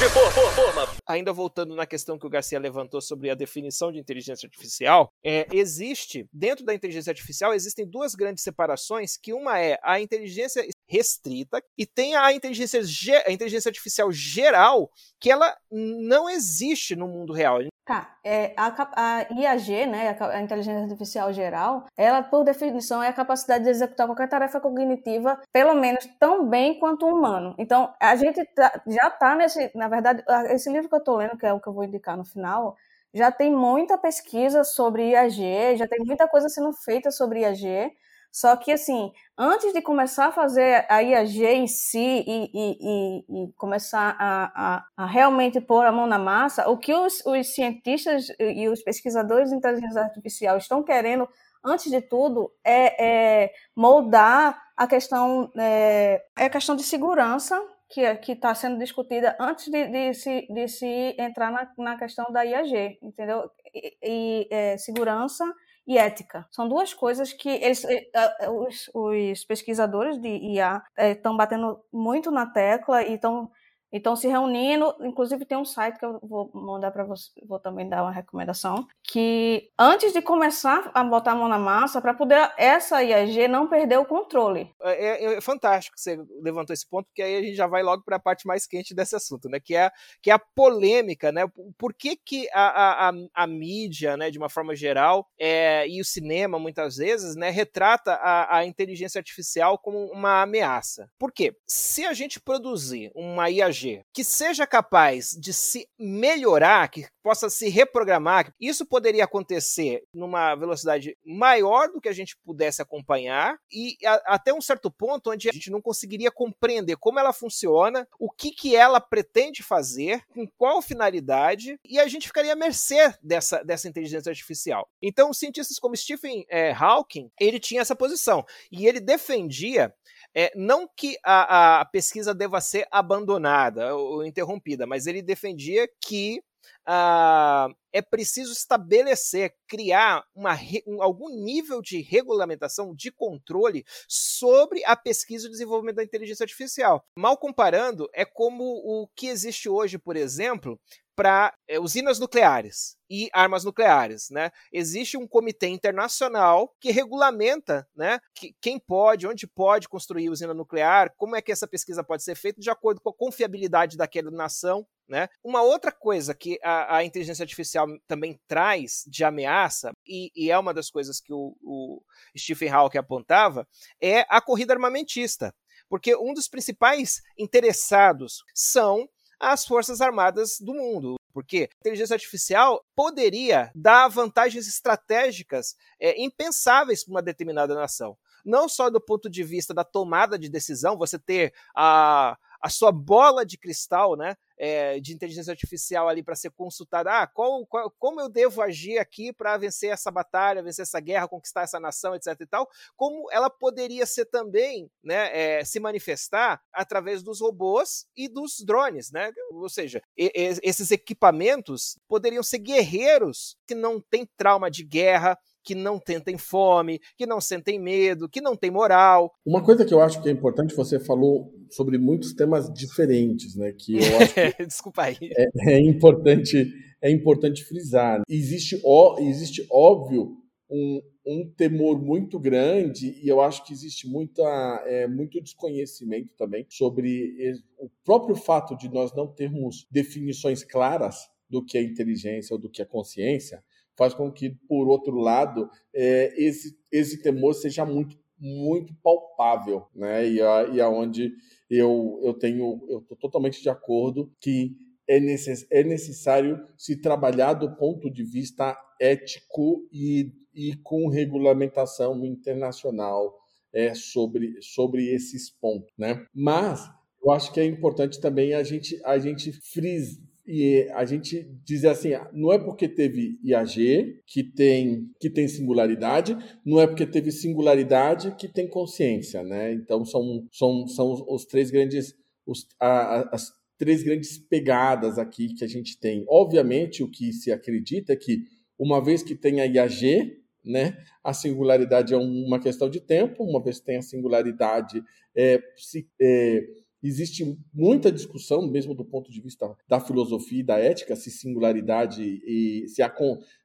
[0.04, 0.88] de for, for, forma!
[1.08, 5.48] Ainda voltando na questão que o Garcia levantou sobre a definição de inteligência artificial, é,
[5.54, 11.63] existe, dentro da inteligência artificial, existem duas grandes separações, que uma é a inteligência restrita
[11.78, 12.82] e tem a inteligência,
[13.26, 17.60] a inteligência artificial geral, que ela não existe no mundo real.
[17.86, 23.13] Tá, é, a, a IAG, né, a, inteligência artificial geral, ela, por definição, é a
[23.13, 27.54] capacidade de executar qualquer tarefa cognitiva, pelo menos tão bem quanto o humano.
[27.58, 31.38] Então, a gente tá, já está nesse, na verdade, esse livro que eu estou lendo,
[31.38, 32.78] que é o que eu vou indicar no final,
[33.13, 37.91] já tem muita pesquisa sobre IAG, já tem muita coisa sendo feita sobre IAG,
[38.34, 43.43] só que, assim, antes de começar a fazer a IAG em si e, e, e,
[43.43, 47.54] e começar a, a, a, realmente pôr a mão na massa, o que os, os
[47.54, 51.30] cientistas e os pesquisadores de inteligência artificial estão querendo,
[51.63, 57.56] antes de tudo, é, é moldar a questão, é, é, a questão de segurança
[57.88, 62.32] que é, está sendo discutida antes de, de, se, de se entrar na, na questão
[62.32, 63.48] da IAG, entendeu?
[63.72, 65.46] E, e é, segurança
[65.88, 66.48] e ética.
[66.52, 72.32] São duas coisas que eles, eh, eh, os, os pesquisadores de IA estão batendo muito
[72.32, 73.52] na tecla e estão
[73.94, 77.88] então, se reunindo, inclusive tem um site que eu vou mandar para você, vou também
[77.88, 82.52] dar uma recomendação, que antes de começar a botar a mão na massa, para poder
[82.58, 84.74] essa IAG não perder o controle.
[84.82, 87.84] É, é, é, fantástico que você levantou esse ponto, porque aí a gente já vai
[87.84, 89.60] logo para a parte mais quente desse assunto, né?
[89.60, 89.92] Que é,
[90.24, 91.44] que é a polêmica, né?
[91.78, 96.06] Por que, que a, a, a mídia, né, de uma forma geral, é, e o
[96.06, 101.08] cinema, muitas vezes, né, retrata a, a inteligência artificial como uma ameaça?
[101.20, 101.56] Por quê?
[101.68, 103.83] Se a gente produzir uma IAG
[104.13, 108.54] que seja capaz de se melhorar, que possa se reprogramar.
[108.60, 114.54] Isso poderia acontecer numa velocidade maior do que a gente pudesse acompanhar e a, até
[114.54, 118.76] um certo ponto onde a gente não conseguiria compreender como ela funciona, o que, que
[118.76, 124.30] ela pretende fazer, com qual finalidade, e a gente ficaria à mercê dessa, dessa inteligência
[124.30, 124.88] artificial.
[125.02, 129.93] Então, cientistas como Stephen é, Hawking, ele tinha essa posição e ele defendia
[130.36, 136.41] é, não que a, a pesquisa deva ser abandonada ou interrompida, mas ele defendia que
[136.86, 144.96] ah, é preciso estabelecer, criar uma, um, algum nível de regulamentação, de controle sobre a
[144.96, 147.06] pesquisa e desenvolvimento da inteligência artificial.
[147.16, 150.80] Mal comparando, é como o que existe hoje, por exemplo,
[151.16, 154.52] para é, usinas nucleares e armas nucleares, né?
[154.72, 161.14] Existe um comitê internacional que regulamenta, né, que, quem pode, onde pode construir usina nuclear,
[161.16, 164.88] como é que essa pesquisa pode ser feita de acordo com a confiabilidade daquela nação,
[165.08, 165.28] né?
[165.44, 170.58] Uma outra coisa que a, a inteligência artificial também traz de ameaça, e, e é
[170.58, 172.02] uma das coisas que o, o
[172.38, 173.67] Stephen Hawking apontava,
[174.02, 175.54] é a corrida armamentista.
[175.89, 179.08] Porque um dos principais interessados são
[179.39, 181.15] as forças armadas do mundo.
[181.34, 188.17] Porque a inteligência artificial poderia dar vantagens estratégicas é, impensáveis para uma determinada nação.
[188.46, 192.91] Não só do ponto de vista da tomada de decisão, você ter a, a sua
[192.91, 194.36] bola de cristal, né?
[194.58, 197.12] é, de inteligência artificial ali para ser consultada.
[197.12, 201.28] Ah, qual, qual, como eu devo agir aqui para vencer essa batalha, vencer essa guerra,
[201.28, 202.28] conquistar essa nação, etc.
[202.39, 202.69] e tal.
[202.95, 209.12] Como ela poderia ser também, né, é, se manifestar através dos robôs e dos drones,
[209.12, 209.32] né?
[209.52, 215.38] Ou seja, e, e, esses equipamentos poderiam ser guerreiros que não têm trauma de guerra,
[215.63, 219.32] que não tentem fome, que não sentem medo, que não têm moral.
[219.45, 223.73] Uma coisa que eu acho que é importante, você falou sobre muitos temas diferentes, né?
[223.73, 225.17] Que eu acho que Desculpa aí.
[225.21, 226.71] É, é, importante,
[227.02, 228.21] é importante frisar.
[228.30, 230.38] Existe, ó, existe óbvio
[230.69, 234.43] um, um temor muito grande e eu acho que existe muita,
[234.86, 241.63] é, muito desconhecimento também sobre o próprio fato de nós não termos definições claras do
[241.63, 243.63] que é inteligência ou do que é consciência
[243.98, 250.28] faz com que, por outro lado, é, esse, esse temor seja muito, muito palpável, né?
[250.28, 251.32] E, a, e aonde
[251.70, 254.76] eu, eu tenho, eu estou totalmente de acordo que
[255.08, 262.26] é, necess, é necessário se trabalhar do ponto de vista ético e, e com regulamentação
[262.26, 263.34] internacional
[263.74, 266.26] é, sobre, sobre esses pontos, né?
[266.34, 266.82] Mas
[267.24, 271.88] eu acho que é importante também a gente, a gente frisar e a gente dizer
[271.90, 277.32] assim, não é porque teve IAG que tem que tem singularidade, não é porque teve
[277.32, 279.74] singularidade que tem consciência, né?
[279.74, 282.14] Então são são, são os três grandes
[282.46, 286.26] os, a, as três grandes pegadas aqui que a gente tem.
[286.28, 288.44] Obviamente o que se acredita é que
[288.78, 293.64] uma vez que tem a IAG, né, a singularidade é uma questão de tempo, uma
[293.64, 295.02] vez que tem a singularidade
[295.36, 296.62] é, se, é
[297.04, 302.24] Existe muita discussão, mesmo do ponto de vista da filosofia e da ética, se singularidade
[302.46, 303.13] e se a,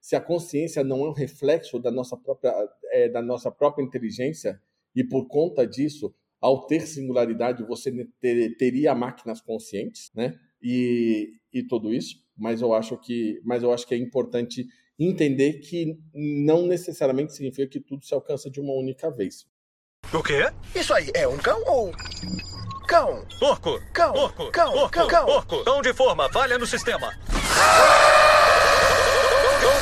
[0.00, 2.52] se a consciência não é um reflexo da nossa própria,
[2.90, 4.60] é, da nossa própria inteligência,
[4.94, 10.34] e por conta disso, ao ter singularidade, você ter, teria máquinas conscientes, né?
[10.60, 12.16] E, e tudo isso.
[12.36, 14.66] Mas eu acho que, mas eu acho que é importante
[14.98, 19.46] entender que não necessariamente significa que tudo se alcança de uma única vez.
[20.12, 20.50] O quê?
[20.74, 21.92] Isso aí é um cão ou
[22.88, 23.22] Cão.
[23.38, 23.78] Porco.
[23.92, 24.12] Cão.
[24.14, 24.50] Porco.
[24.50, 24.72] Cão.
[24.72, 24.90] Porco.
[24.90, 25.06] Cão.
[25.08, 25.26] Cão.
[25.26, 25.62] Porco.
[25.62, 26.26] Cão de forma.
[26.32, 27.12] Falha no sistema.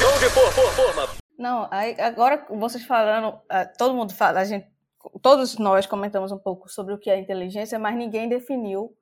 [0.01, 1.09] Cão de for, for, forma.
[1.39, 4.67] Não, aí, agora vocês falando, ah, todo mundo fala, a gente,
[5.23, 8.93] todos nós comentamos um pouco sobre o que é inteligência, mas ninguém definiu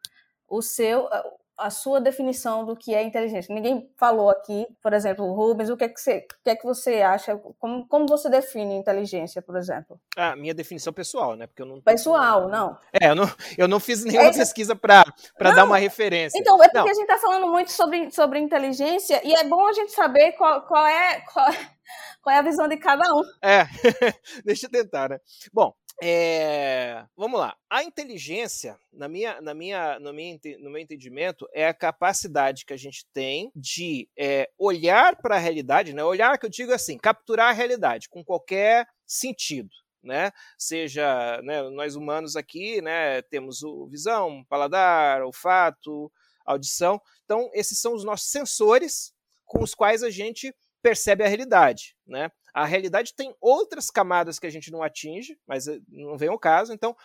[0.46, 1.24] o seu, ah,
[1.56, 3.54] a sua definição do que é inteligência.
[3.54, 6.64] Ninguém falou aqui, por exemplo, Rubens, o que é que você, o que é que
[6.64, 10.00] você acha, como, como você define inteligência, por exemplo?
[10.16, 11.46] Ah, minha definição pessoal, né?
[11.46, 12.76] Porque eu não Pessoal, não.
[12.92, 13.24] É, eu não,
[13.56, 15.04] eu não fiz nenhuma é, pesquisa para
[15.38, 16.38] dar uma referência.
[16.38, 16.84] Então, é porque não.
[16.90, 20.62] a gente está falando muito sobre, sobre inteligência e é bom a gente saber qual,
[20.62, 21.46] qual é qual,
[22.22, 23.22] qual é a visão de cada um.
[23.42, 23.64] É,
[24.44, 25.18] deixa eu tentar, né?
[25.52, 27.56] Bom, é, vamos lá.
[27.70, 32.72] A inteligência, na minha, na minha, no, meu, no meu entendimento, é a capacidade que
[32.72, 36.02] a gente tem de é, olhar para a realidade, né?
[36.02, 39.70] Olhar que eu digo assim, capturar a realidade com qualquer sentido.
[40.02, 40.30] Né?
[40.58, 46.12] Seja né, nós humanos aqui, né, temos o visão, paladar, olfato,
[46.44, 47.00] audição.
[47.24, 49.14] Então, esses são os nossos sensores
[49.46, 52.30] com os quais a gente percebe a realidade, né?
[52.54, 56.38] A realidade tem outras camadas que a gente não atinge, mas eh, não vem o
[56.38, 56.72] caso.
[56.72, 56.96] Então,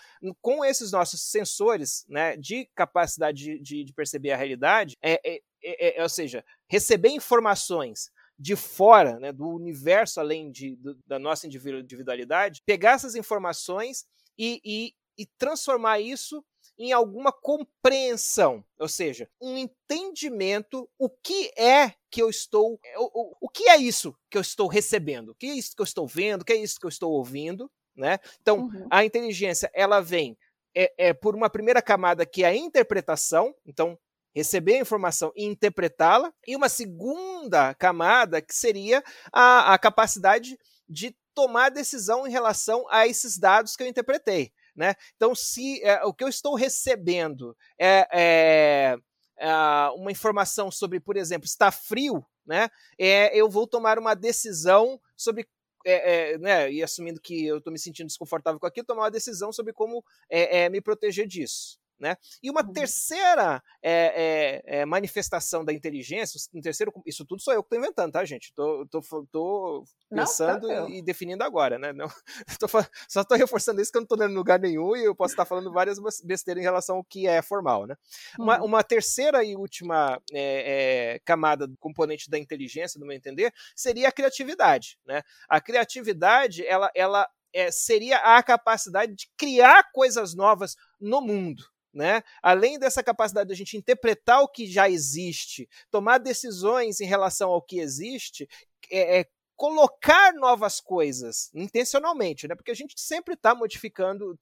[0.41, 5.99] com esses nossos sensores né, de capacidade de, de perceber a realidade, é, é, é,
[5.99, 11.47] é, ou seja, receber informações de fora, né, do universo além de, do, da nossa
[11.47, 14.05] individualidade, pegar essas informações
[14.37, 16.45] e, e, e transformar isso
[16.79, 23.11] em alguma compreensão, ou seja, um entendimento o que é que eu estou, é, o,
[23.13, 25.85] o, o que é isso que eu estou recebendo, o que é isso que eu
[25.85, 28.17] estou vendo, o que é isso que eu estou ouvindo, né?
[28.41, 28.87] Então, uhum.
[28.89, 30.37] a inteligência ela vem
[30.73, 33.99] é, é, por uma primeira camada que é a interpretação, então
[34.33, 41.13] receber a informação e interpretá-la, e uma segunda camada que seria a, a capacidade de
[41.35, 44.53] tomar decisão em relação a esses dados que eu interpretei.
[44.79, 44.95] Né?
[45.17, 48.97] Então, se é, o que eu estou recebendo é, é,
[49.37, 49.53] é,
[49.93, 52.69] uma informação sobre, por exemplo, está frio, né?
[52.97, 55.45] É, eu vou tomar uma decisão sobre
[55.85, 59.11] é, é, né, e assumindo que eu estou me sentindo desconfortável com aquilo, tomar uma
[59.11, 61.77] decisão sobre como é, é me proteger disso.
[61.99, 62.15] Né?
[62.41, 62.71] E uma uhum.
[62.71, 67.79] terceira é, é, é, manifestação da inteligência, um terceiro, isso tudo sou eu que estou
[67.79, 68.53] inventando, tá, gente?
[68.53, 71.91] Tô, tô, tô pensando não, tá e definindo agora, né?
[71.91, 72.07] Não,
[72.59, 72.67] tô,
[73.07, 75.43] só estou reforçando isso que eu não estou dando lugar nenhum e eu posso estar
[75.43, 77.95] falando várias besteiras em relação ao que é formal, né?
[78.37, 78.45] Uhum.
[78.45, 83.53] Uma, uma, terceira e última é, é, camada do componente da inteligência, no meu entender,
[83.75, 85.21] seria a criatividade, né?
[85.49, 92.21] A criatividade, ela, ela é, seria a capacidade de criar coisas novas no mundo, né?
[92.41, 97.49] Além dessa capacidade de a gente interpretar o que já existe, tomar decisões em relação
[97.49, 98.47] ao que existe,
[98.91, 99.25] é, é
[99.55, 102.55] colocar novas coisas intencionalmente, né?
[102.55, 104.39] Porque a gente sempre está modificando.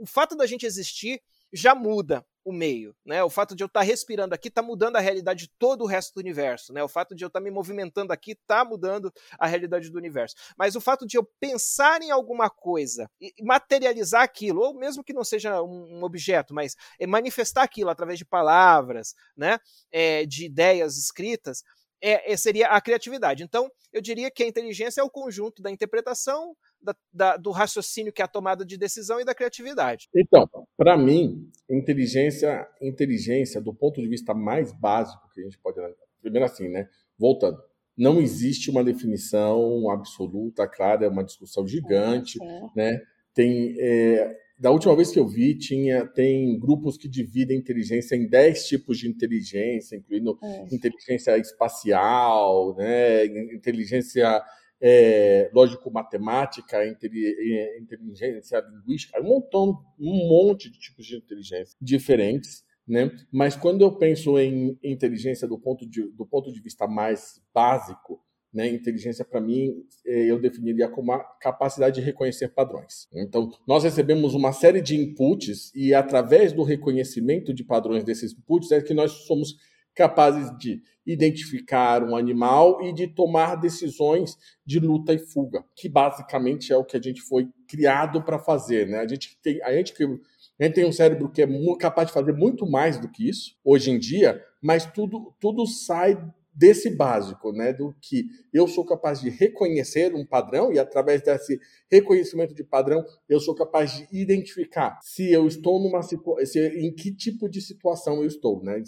[0.00, 1.22] O fato da gente existir
[1.54, 3.24] já muda o meio, né?
[3.24, 5.86] O fato de eu estar tá respirando aqui está mudando a realidade de todo o
[5.86, 6.82] resto do universo, né?
[6.82, 10.34] O fato de eu estar tá me movimentando aqui está mudando a realidade do universo.
[10.58, 15.14] Mas o fato de eu pensar em alguma coisa e materializar aquilo, ou mesmo que
[15.14, 19.58] não seja um, objeto, mas é manifestar aquilo através de palavras, né?
[19.90, 21.62] É, de ideias escritas,
[22.02, 23.42] é, é, seria a criatividade.
[23.42, 28.12] Então, eu diria que a inteligência é o conjunto da interpretação, da, da, do raciocínio
[28.12, 30.08] que é a tomada de decisão e da criatividade.
[30.14, 35.80] Então, para mim, inteligência, inteligência, do ponto de vista mais básico que a gente pode.
[36.20, 36.88] Primeiro, assim, né?
[37.18, 37.58] Voltando.
[37.96, 42.38] Não existe uma definição absoluta, clara, é uma discussão gigante,
[42.74, 43.00] né?
[43.32, 48.28] Tem, é, da última vez que eu vi, tinha, tem grupos que dividem inteligência em
[48.28, 50.74] 10 tipos de inteligência, incluindo é.
[50.74, 54.42] inteligência espacial, né, inteligência
[54.86, 62.62] é, lógico-matemática, é, inteligência linguística, um montão, um monte de tipos de inteligência diferentes.
[62.86, 63.10] Né?
[63.32, 68.20] Mas quando eu penso em inteligência do ponto de, do ponto de vista mais básico,
[68.52, 68.68] né?
[68.68, 73.08] Inteligência, para mim, é, eu definiria como a capacidade de reconhecer padrões.
[73.12, 78.70] Então, nós recebemos uma série de inputs e, através do reconhecimento de padrões desses inputs,
[78.70, 79.56] é que nós somos
[79.94, 86.72] capazes de identificar um animal e de tomar decisões de luta e fuga, que basicamente
[86.72, 88.88] é o que a gente foi criado para fazer.
[88.88, 88.98] Né?
[88.98, 92.32] A, gente tem, a, gente, a gente tem um cérebro que é capaz de fazer
[92.32, 96.18] muito mais do que isso hoje em dia, mas tudo, tudo sai
[96.54, 101.58] desse básico, né, do que eu sou capaz de reconhecer um padrão e através desse
[101.90, 107.12] reconhecimento de padrão eu sou capaz de identificar se eu estou numa situação, em que
[107.12, 108.80] tipo de situação eu estou, né?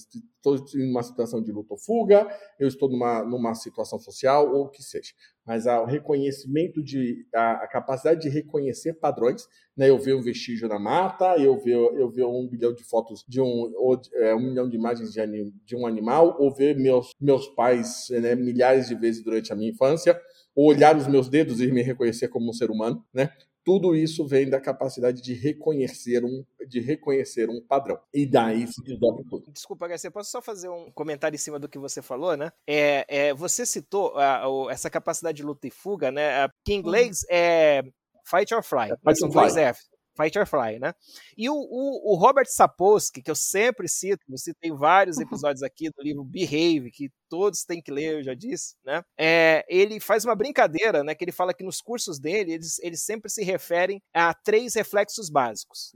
[0.54, 2.26] Estou em uma situação de luta ou fuga,
[2.59, 5.12] eu estou numa, numa situação social ou o que seja.
[5.44, 9.88] Mas o reconhecimento de a, a, capacidade de reconhecer padrões, né?
[9.88, 13.40] Eu ver um vestígio na mata, eu ver eu ver um milhão de fotos de
[13.40, 17.49] um ou, é, um milhão de imagens de, de um animal, ou ver meus meus
[17.49, 20.20] pais né, milhares de vezes durante a minha infância,
[20.55, 23.30] ou olhar os meus dedos e me reconhecer como um ser humano, né?
[23.67, 27.99] Tudo isso vem da capacidade de reconhecer um, de reconhecer um padrão.
[28.14, 29.51] E daí se desdobra tudo.
[29.51, 32.53] Desculpa, Garcia, posso só fazer um comentário em cima do que você falou, né?
[32.64, 36.49] É, é você citou a, a, essa capacidade de luta e fuga, né?
[36.64, 37.83] Que em inglês é
[38.25, 38.93] fight or fly.
[38.93, 39.73] É fight or fly.
[40.17, 40.95] Fight or Fly, né?
[41.37, 45.91] E o, o, o, Robert Sapolsky, que eu sempre cito, eu citei vários episódios aqui
[45.91, 49.03] do livro Behave, que todos têm que ler, eu já disse, né?
[49.19, 51.14] É, ele faz uma brincadeira, né?
[51.14, 55.29] Que ele fala que nos cursos dele, eles, eles sempre se referem a três reflexos
[55.29, 55.93] básicos.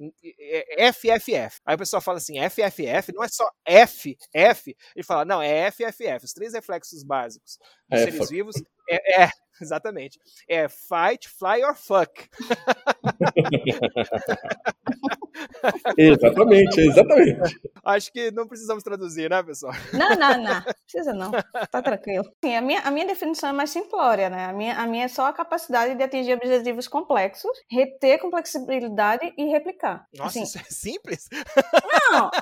[0.93, 1.61] FFF.
[1.65, 4.77] Aí o pessoal fala assim, FFF, não é só F, F.
[4.95, 7.59] Ele fala, não, é FFF, os três reflexos básicos
[7.89, 8.57] dos é, seres vivos.
[8.89, 9.31] É, é,
[9.63, 10.19] exatamente.
[10.49, 12.29] É fight, fly or fuck.
[15.97, 17.61] exatamente, exatamente.
[17.85, 19.73] Acho que não precisamos traduzir, né, pessoal?
[19.93, 20.63] Não, não, não.
[20.63, 21.31] Precisa não.
[21.71, 22.25] Tá tranquilo.
[22.45, 24.47] Sim, a, minha, a minha definição é mais simplória, né?
[24.47, 29.45] A minha, a minha é só a capacidade de atingir objetivos complexos, reter complexibilidade e
[29.47, 30.07] replicar.
[30.15, 31.29] Nossa, assim, isso é simples?
[32.11, 32.31] Não!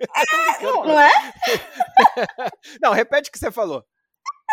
[0.00, 1.10] É, não, não é?
[2.80, 3.84] não, repete o que você falou.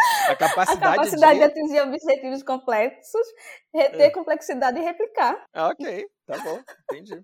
[0.30, 1.40] A capacidade, a capacidade de...
[1.40, 1.44] de...
[1.46, 3.28] atingir objetivos complexos,
[3.74, 4.10] reter é.
[4.10, 5.46] complexidade e replicar.
[5.54, 6.60] Ah, ok, tá bom,
[6.92, 7.22] entendi.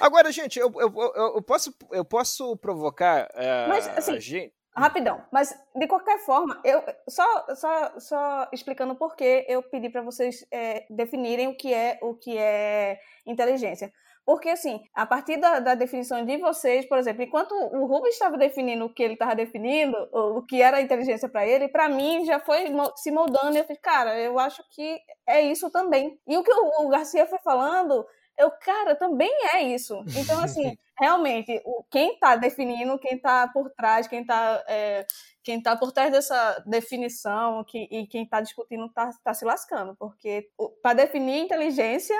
[0.00, 0.92] Agora, gente, eu, eu,
[1.34, 4.54] eu, posso, eu posso provocar uh, Mas, assim, a gente.
[4.76, 7.24] Rapidão, mas de qualquer forma, eu só,
[7.54, 12.14] só, só explicando por que eu pedi para vocês é, definirem o que é o
[12.14, 13.90] que é inteligência.
[14.26, 18.36] Porque, assim, a partir da, da, definição de vocês, por exemplo, enquanto o Rubens estava
[18.36, 22.24] definindo o que ele estava definindo, o, que era a inteligência para ele, para mim
[22.24, 22.64] já foi
[22.96, 23.54] se moldando.
[23.54, 26.18] E eu falei, cara, eu acho que é isso também.
[26.26, 28.04] E o que o, o Garcia foi falando,
[28.36, 30.02] eu, cara, também é isso.
[30.16, 35.06] Então, assim, realmente, o, quem está definindo, quem está por trás, quem está é,
[35.44, 39.94] quem tá por trás dessa definição que, e quem está discutindo está tá se lascando.
[39.94, 40.50] Porque
[40.82, 42.16] para definir inteligência,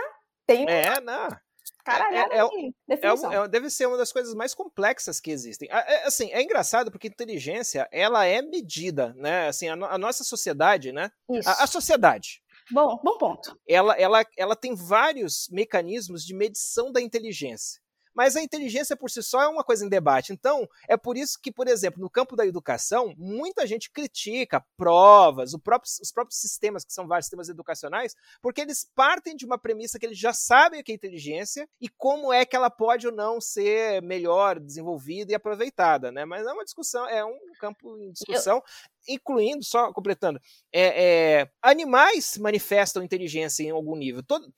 [0.46, 0.64] tem.
[0.70, 1.45] É, não.
[1.86, 5.68] Caralho, é, é, é, é, deve ser uma das coisas mais complexas que existem.
[5.70, 9.46] É, assim, é engraçado porque inteligência, ela é medida, né?
[9.46, 11.12] Assim, a, a nossa sociedade, né?
[11.46, 12.42] A, a, sociedade.
[12.72, 13.56] Bom, bom ponto.
[13.68, 17.80] Ela, ela, ela tem vários mecanismos de medição da inteligência.
[18.16, 20.32] Mas a inteligência por si só é uma coisa em debate.
[20.32, 25.54] Então, é por isso que, por exemplo, no campo da educação, muita gente critica provas,
[25.62, 29.98] próprio, os próprios sistemas, que são vários sistemas educacionais, porque eles partem de uma premissa
[29.98, 33.12] que eles já sabem o que é inteligência e como é que ela pode ou
[33.12, 36.24] não ser melhor desenvolvida e aproveitada, né?
[36.24, 38.56] Mas é uma discussão, é um campo em discussão.
[38.56, 38.64] Eu
[39.08, 40.40] incluindo, só completando,
[40.72, 41.04] é,
[41.40, 44.22] é, animais manifestam inteligência em algum nível.
[44.22, 44.50] Todo,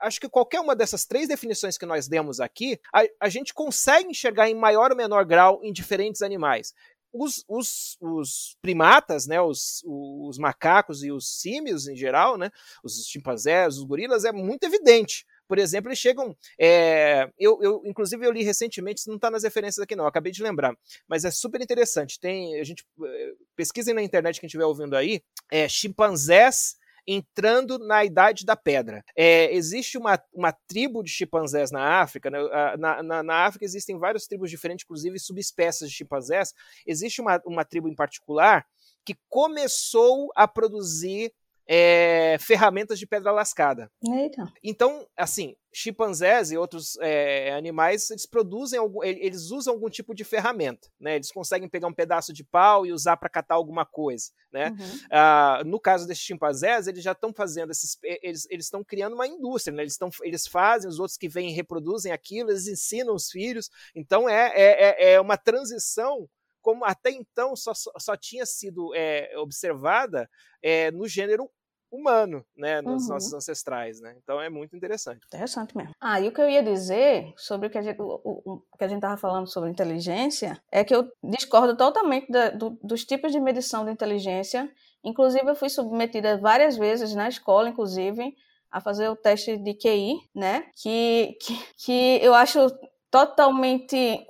[0.00, 4.10] acho que qualquer uma dessas três definições que nós demos aqui, a, a gente consegue
[4.10, 6.72] enxergar em maior ou menor grau em diferentes animais.
[7.12, 12.50] Os, os, os, primatas, né, os, os macacos e os símios em geral, né,
[12.84, 16.36] os chimpanzés, os gorilas, é muito evidente por exemplo, eles chegam.
[16.60, 20.30] É, eu, eu, inclusive, eu li recentemente, isso não está nas referências aqui, não, acabei
[20.30, 20.76] de lembrar.
[21.08, 22.20] Mas é super interessante.
[22.20, 22.60] Tem.
[22.60, 22.84] A gente.
[23.02, 25.22] Eh, pesquisem na internet quem estiver ouvindo aí.
[25.50, 26.76] É, chimpanzés
[27.10, 29.02] entrando na Idade da Pedra.
[29.16, 32.28] É, existe uma, uma tribo de chimpanzés na África.
[32.28, 32.38] Né?
[32.78, 36.52] Na, na, na, África existem várias tribos diferentes, inclusive subespécies de chimpanzés.
[36.86, 38.66] Existe uma, uma tribo em particular
[39.06, 41.32] que começou a produzir
[41.70, 43.90] é, ferramentas de pedra lascada.
[44.02, 44.50] Eita.
[44.64, 50.24] Então, assim, chimpanzés e outros é, animais, eles produzem, algum, eles usam algum tipo de
[50.24, 51.16] ferramenta, né?
[51.16, 54.70] Eles conseguem pegar um pedaço de pau e usar para catar alguma coisa, né?
[54.70, 54.98] Uhum.
[55.12, 59.76] Ah, no caso desses chimpanzés, eles já estão fazendo esses, eles estão criando uma indústria,
[59.76, 59.82] né?
[59.82, 63.68] Eles estão, eles fazem, os outros que vêm reproduzem aquilo, eles ensinam os filhos.
[63.94, 66.26] Então é, é, é, é uma transição
[66.60, 70.28] como até então só, só tinha sido é, observada
[70.62, 71.50] é, no gênero
[71.90, 73.14] humano, né, nos uhum.
[73.14, 74.14] nossos ancestrais, né?
[74.22, 75.26] Então é muito interessante.
[75.26, 75.94] Interessante mesmo.
[76.00, 78.84] Ah, e o que eu ia dizer sobre o que a gente, o, o, que
[78.84, 83.32] a gente tava falando sobre inteligência é que eu discordo totalmente da, do, dos tipos
[83.32, 84.70] de medição de inteligência.
[85.02, 88.36] Inclusive eu fui submetida várias vezes na escola, inclusive,
[88.70, 90.66] a fazer o teste de QI, né?
[90.76, 92.66] Que que, que eu acho
[93.10, 94.26] totalmente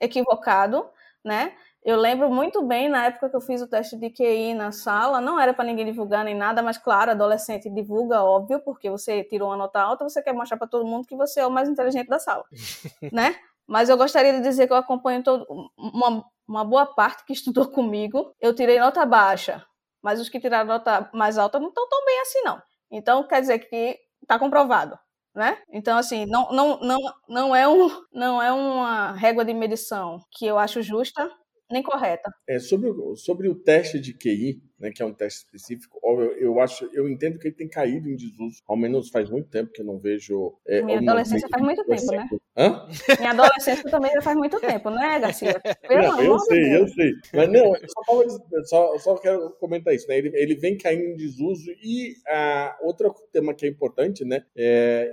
[0.00, 0.86] equivocado,
[1.24, 1.54] né?
[1.88, 5.22] Eu lembro muito bem na época que eu fiz o teste de QI na sala,
[5.22, 9.48] não era para ninguém divulgar nem nada, mas claro, adolescente divulga, óbvio, porque você tirou
[9.48, 12.06] uma nota alta, você quer mostrar para todo mundo que você é o mais inteligente
[12.06, 12.44] da sala,
[13.10, 13.36] né?
[13.66, 15.46] Mas eu gostaria de dizer que eu acompanho todo,
[15.78, 18.34] uma, uma boa parte que estudou comigo.
[18.38, 19.64] Eu tirei nota baixa,
[20.02, 22.60] mas os que tiraram nota mais alta não estão tão bem assim, não.
[22.90, 24.98] Então, quer dizer que está comprovado.
[25.34, 25.56] Né?
[25.72, 30.44] Então, assim, não, não, não, não, é um, não é uma régua de medição que
[30.44, 31.30] eu acho justa,
[31.70, 32.30] nem correta.
[32.48, 36.32] É, sobre, o- sobre o teste de QI, né, que é um teste específico, eu,
[36.38, 38.62] eu acho, eu entendo que ele tem caído em desuso.
[38.66, 40.54] Ao menos faz muito tempo que eu não vejo.
[40.66, 42.28] É, Minha adolescência faz muito tempo, né?
[42.56, 42.88] Hã?
[43.18, 45.60] Minha adolescência também já faz muito tempo, né, Garcia?
[45.88, 46.94] Pelo Não, eu sei, eu Deus.
[46.94, 47.12] sei.
[47.34, 50.18] Mas não, eu só, só, só quero comentar isso, né?
[50.18, 54.44] Ele, ele vem caindo em desuso e ah, outro tema que é importante, né?
[54.56, 55.12] É,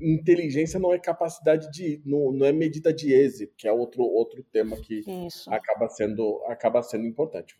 [0.00, 2.00] inteligência não é capacidade de.
[2.04, 5.52] Não, não é medida de êxito, que é outro, outro tema que Isso.
[5.52, 7.56] acaba sendo, acaba sendo importante.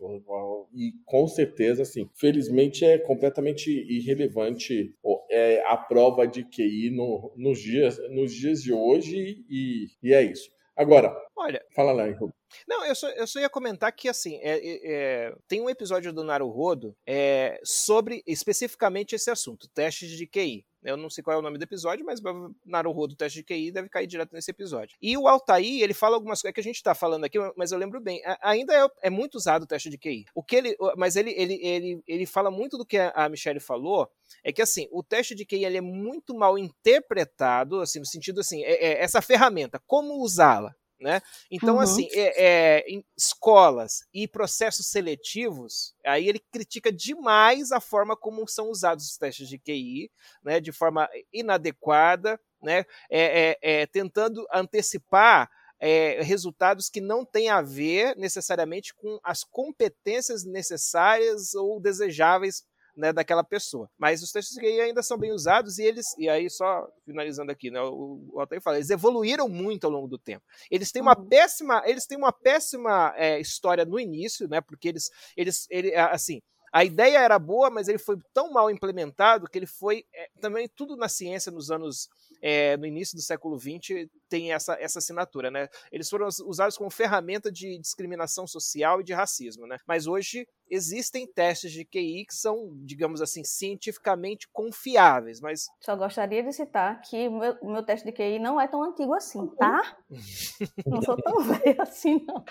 [0.75, 4.95] E com certeza, assim, felizmente é completamente irrelevante
[5.31, 10.23] é, a prova de QI no, nos, dias, nos dias de hoje e, e é
[10.23, 10.51] isso.
[10.77, 12.42] Agora, Olha, fala lá, Henrique.
[12.67, 14.81] Não, eu só, eu só ia comentar que, assim, é- é-
[15.29, 20.65] é, tem um episódio do Naruhodo é, sobre especificamente esse assunto, testes de QI.
[20.85, 22.21] Eu não sei qual é o nome do episódio, mas
[22.67, 24.97] Naruhodo, teste de QI, deve cair direto nesse episódio.
[25.01, 27.71] E o Altair, ele fala algumas coisas é que a gente tá falando aqui, mas
[27.71, 30.25] eu lembro bem, ainda é, é muito usado o teste de QI.
[30.35, 33.61] O que ele, mas ele, ele, ele, ele fala muito do que a a Michelle
[33.61, 34.09] falou,
[34.43, 38.41] é que assim, o teste de QI ele é muito mal interpretado, assim, no sentido
[38.41, 40.75] assim, é- é essa ferramenta, como usá-la?
[41.03, 41.21] Né?
[41.51, 41.81] Então, Uhum.
[41.81, 42.45] assim, é,
[42.79, 49.07] é, em escolas e processos seletivos, aí ele critica demais a forma como são usados
[49.07, 50.13] os testes de QI,
[50.45, 55.51] né, de forma inadequada, né, é, é, é, tentando antecipar
[55.81, 62.63] é, resultados que não têm a ver necessariamente com as competências necessárias ou desejáveis
[62.97, 63.89] né, daquela pessoa.
[63.99, 67.71] Mas os de QI ainda são bem usados e eles, e aí só finalizando aqui,
[67.71, 70.45] né, o, o Altair fala, eles evoluíram muito ao longo do tempo.
[70.71, 71.29] Eles têm uma Uhum.
[71.29, 76.41] péssima, eles têm uma péssima é, história no início, né, porque eles, eles, ele, assim,
[76.73, 80.67] a ideia era boa, mas ele foi tão mal implementado que ele foi é, também
[80.75, 82.09] tudo na ciência nos anos
[82.43, 85.69] é, no início do século XX tem essa, essa assinatura, né?
[85.93, 89.79] Eles foram us- usados como ferramenta de discriminação social e de racismo, né?
[89.87, 96.43] Mas hoje existem testes de QI que são, digamos assim, cientificamente confiáveis, mas Só gostaria
[96.43, 99.97] de citar que o meu, meu teste de QI não é tão antigo assim, tá?
[100.87, 102.45] Não sou tão velha assim, não.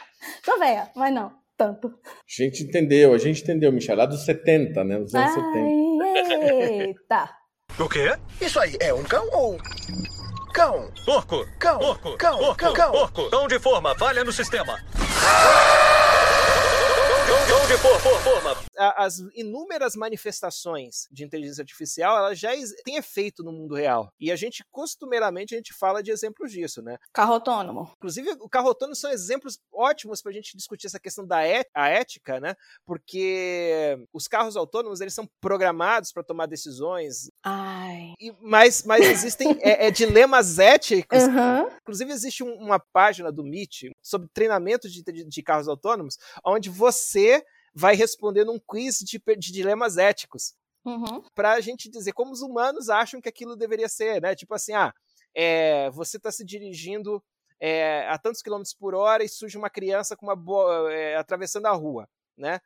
[0.46, 1.88] Sou velha, mas não, tanto.
[2.06, 5.00] A gente entendeu, a gente entendeu, Michel, lá dos 70, né?
[5.00, 5.54] Dos anos 70.
[5.54, 7.38] Ai, eita.
[7.82, 8.16] O quê?
[8.40, 9.58] Isso aí é um cão ou.
[10.54, 10.92] Cão!
[11.04, 11.48] Porco!
[11.58, 11.80] Cão!
[11.80, 12.16] Porco!
[12.16, 12.38] Cão!
[12.38, 12.56] Porco!
[12.58, 12.74] Cão!
[12.74, 12.92] Cão!
[12.92, 13.30] Porco!
[13.32, 14.78] Cão de forma, falha no sistema.
[17.48, 18.58] Cão, de for, for, forma.
[18.98, 22.52] as inúmeras manifestações de inteligência artificial, elas já
[22.84, 24.12] têm efeito no mundo real.
[24.20, 26.98] E a gente, costumeiramente, a gente fala de exemplos disso, né?
[27.14, 27.92] Carro autônomo.
[27.98, 31.66] Inclusive, o carro autônomo são exemplos ótimos para a gente discutir essa questão da é-
[31.74, 32.56] a ética, né?
[32.86, 38.14] Porque os carros autônomos eles são programados para tomar decisões, Ai.
[38.20, 41.24] e- mas, mas existem é, é, dilemas éticos.
[41.24, 41.68] Uhum.
[41.82, 46.70] Inclusive, existe um- uma página do MIT sobre treinamento de, de- de carros autônomos, onde
[46.70, 50.54] você vai responder num quiz de, de dilemas éticos
[50.86, 51.24] Uhum.
[51.36, 54.36] para a gente dizer como os humanos acham que aquilo deveria ser, né?
[54.36, 54.92] Tipo assim, ah,
[55.36, 57.24] é, você está se dirigindo
[57.60, 61.68] é, a tantos quilômetros por hora e surge uma criança com uma boa, é, atravessando
[61.68, 62.60] a rua, né?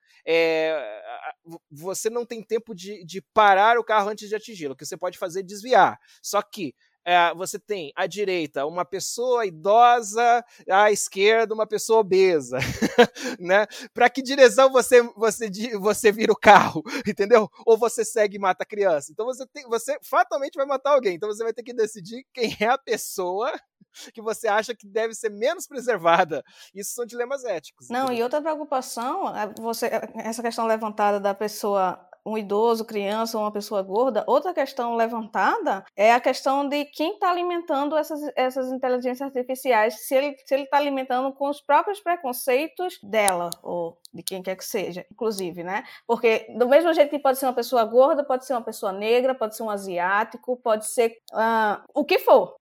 [1.70, 4.74] Você não tem tempo de, de parar o carro antes de atingi-lo.
[4.74, 6.00] O que você pode fazer é desviar.
[6.22, 6.74] Só que
[7.06, 12.58] é, você tem à direita uma pessoa idosa, à esquerda uma pessoa obesa,
[13.40, 13.68] né?
[13.94, 15.50] Para que direção você você
[15.80, 17.50] você vira o carro, entendeu?
[17.66, 19.12] Ou você segue e mata a criança.
[19.12, 21.16] Então você tem, você fatalmente vai matar alguém.
[21.16, 23.54] Então você vai ter que decidir quem é a pessoa
[24.14, 26.44] que você acha que deve ser menos preservada.
[26.74, 27.90] Isso são dilemas éticos.
[27.90, 28.20] Não, entendeu?
[28.20, 33.52] e outra preocupação, é você, essa questão levantada da pessoa, um idoso, criança ou uma
[33.52, 39.22] pessoa gorda, outra questão levantada é a questão de quem está alimentando essas, essas inteligências
[39.22, 44.56] artificiais, se ele se está alimentando com os próprios preconceitos dela, ou de quem quer
[44.56, 45.84] que seja, inclusive, né?
[46.08, 49.36] Porque do mesmo jeito que pode ser uma pessoa gorda, pode ser uma pessoa negra,
[49.36, 52.56] pode ser um asiático, pode ser ah, o que for,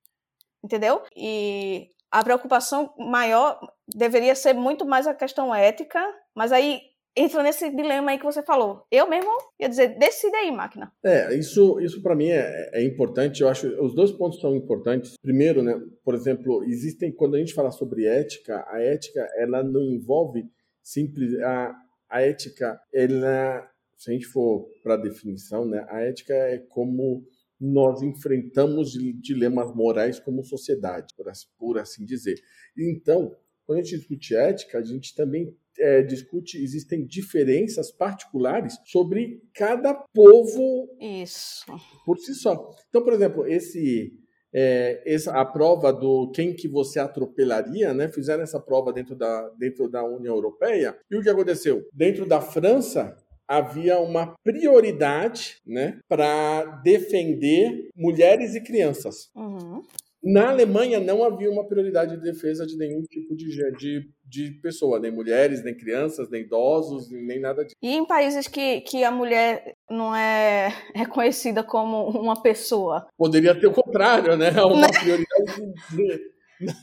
[0.62, 1.02] entendeu?
[1.16, 3.58] E a preocupação maior
[3.88, 6.00] deveria ser muito mais a questão ética,
[6.34, 6.80] mas aí
[7.16, 8.84] entra nesse dilema aí que você falou.
[8.90, 10.92] Eu mesmo ia dizer, decide aí, máquina.
[11.04, 13.42] É, isso, isso para mim é, é importante.
[13.42, 15.16] Eu acho os dois pontos são importantes.
[15.22, 19.82] Primeiro, né, por exemplo, existem quando a gente fala sobre ética, a ética ela não
[19.82, 20.44] envolve
[20.82, 21.74] simples a,
[22.10, 27.24] a ética, ela, se a gente for para a definição, né, a ética é como
[27.60, 28.92] nós enfrentamos
[29.22, 32.34] dilemas morais como sociedade, por assim, por assim dizer.
[32.76, 33.34] Então,
[33.66, 39.94] quando a gente discute ética, a gente também é, discute, existem diferenças particulares sobre cada
[39.94, 41.64] povo Isso.
[42.04, 42.70] por si só.
[42.88, 44.12] Então, por exemplo, esse
[44.52, 48.08] é, essa, a prova do quem que você atropelaria, né?
[48.08, 50.96] Fizeram essa prova dentro da, dentro da União Europeia.
[51.10, 51.82] E o que aconteceu?
[51.92, 53.16] Dentro da França,
[53.48, 59.30] havia uma prioridade né, para defender mulheres e crianças.
[59.34, 59.82] Uhum.
[60.24, 63.46] Na Alemanha não havia uma prioridade de defesa de nenhum tipo de,
[63.76, 67.76] de, de pessoa, nem mulheres, nem crianças, nem idosos, nem nada disso.
[67.82, 73.06] E em países que, que a mulher não é reconhecida como uma pessoa?
[73.18, 74.50] Poderia ter o contrário, né?
[74.64, 76.34] Uma prioridade de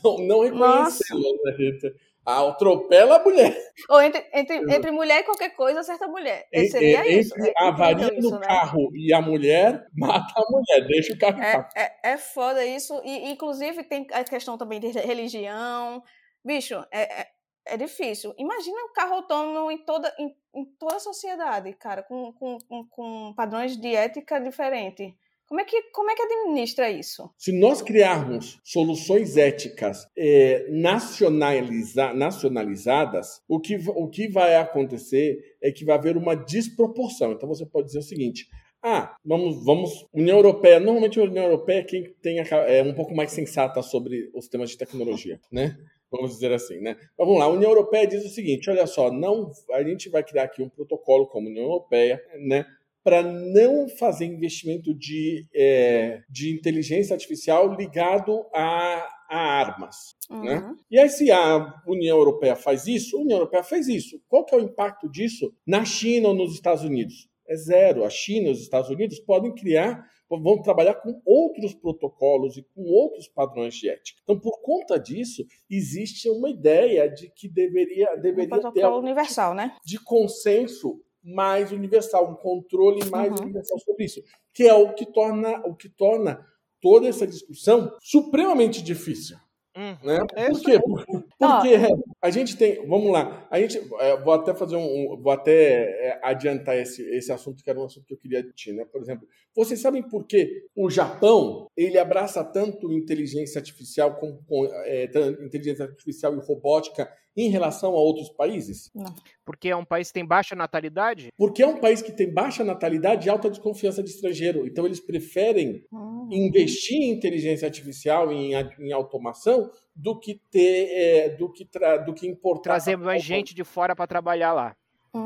[0.04, 1.92] não, não reconhecê-la, né, Rita?
[2.24, 3.56] Atropela a mulher.
[3.88, 6.46] Ou entre, entre, entre mulher e qualquer coisa, acerta a mulher.
[6.70, 7.34] Seria entre isso.
[7.36, 8.46] Entre a avaria no isso, né?
[8.46, 8.98] carro né?
[8.98, 13.00] e a mulher, mata a mulher, deixa o carro é, é, é, foda isso.
[13.04, 16.02] E, inclusive, tem a questão também de religião.
[16.44, 17.26] Bicho, é, é,
[17.66, 18.34] é difícil.
[18.38, 22.86] Imagina um carro autônomo em toda, em, em toda a sociedade, cara, com, com, com,
[22.88, 25.12] com padrões de ética diferentes.
[25.46, 27.30] Como é, que, como é que administra isso?
[27.36, 35.70] Se nós criarmos soluções éticas é, nacionaliza, nacionalizadas, o que, o que vai acontecer é
[35.70, 37.32] que vai haver uma desproporção.
[37.32, 38.48] Então você pode dizer o seguinte:
[38.82, 40.08] ah, vamos, vamos.
[40.12, 40.80] União Europeia.
[40.80, 44.48] Normalmente a União Europeia é quem tem a, é um pouco mais sensata sobre os
[44.48, 45.78] temas de tecnologia, né?
[46.10, 46.96] Vamos dizer assim, né?
[47.16, 50.24] Mas vamos lá, a União Europeia diz o seguinte: olha só, não, a gente vai
[50.24, 52.66] criar aqui um protocolo como a União Europeia, né?
[53.04, 60.14] Para não fazer investimento de, é, de inteligência artificial ligado a, a armas.
[60.30, 60.42] Uhum.
[60.42, 60.74] Né?
[60.90, 64.20] E aí, se a União Europeia faz isso, a União Europeia fez isso.
[64.28, 67.28] Qual que é o impacto disso na China ou nos Estados Unidos?
[67.46, 68.04] É zero.
[68.04, 72.82] A China e os Estados Unidos podem criar, vão trabalhar com outros protocolos e com
[72.84, 74.20] outros padrões de ética.
[74.22, 79.76] Então, por conta disso, existe uma ideia de que deveria, deveria um ter universal, né?
[79.84, 83.44] de consenso mais universal, um controle mais uhum.
[83.44, 86.44] universal sobre isso, que é o que torna o que torna
[86.80, 89.36] toda essa discussão supremamente difícil.
[89.74, 90.18] Hum, né?
[90.34, 90.78] É Por quê?
[90.80, 91.76] Porque, porque
[92.20, 96.20] a gente tem, vamos lá, a gente, é, vou até fazer um, vou até é,
[96.22, 98.84] adiantar esse, esse assunto que era um assunto que eu queria discutir, né?
[98.84, 104.66] Por exemplo, vocês sabem por que o Japão ele abraça tanto inteligência artificial com, com
[104.84, 105.04] é,
[105.42, 108.90] inteligência artificial e robótica em relação a outros países?
[108.94, 109.14] Não.
[109.44, 111.28] Porque é um país que tem baixa natalidade?
[111.36, 114.66] Porque é um país que tem baixa natalidade e alta desconfiança de estrangeiro.
[114.66, 116.28] Então eles preferem uhum.
[116.30, 121.68] investir em inteligência artificial e em, em automação do que ter, é, do que
[122.04, 122.70] do que importar.
[122.70, 124.76] Trazer mais gente de fora para trabalhar lá.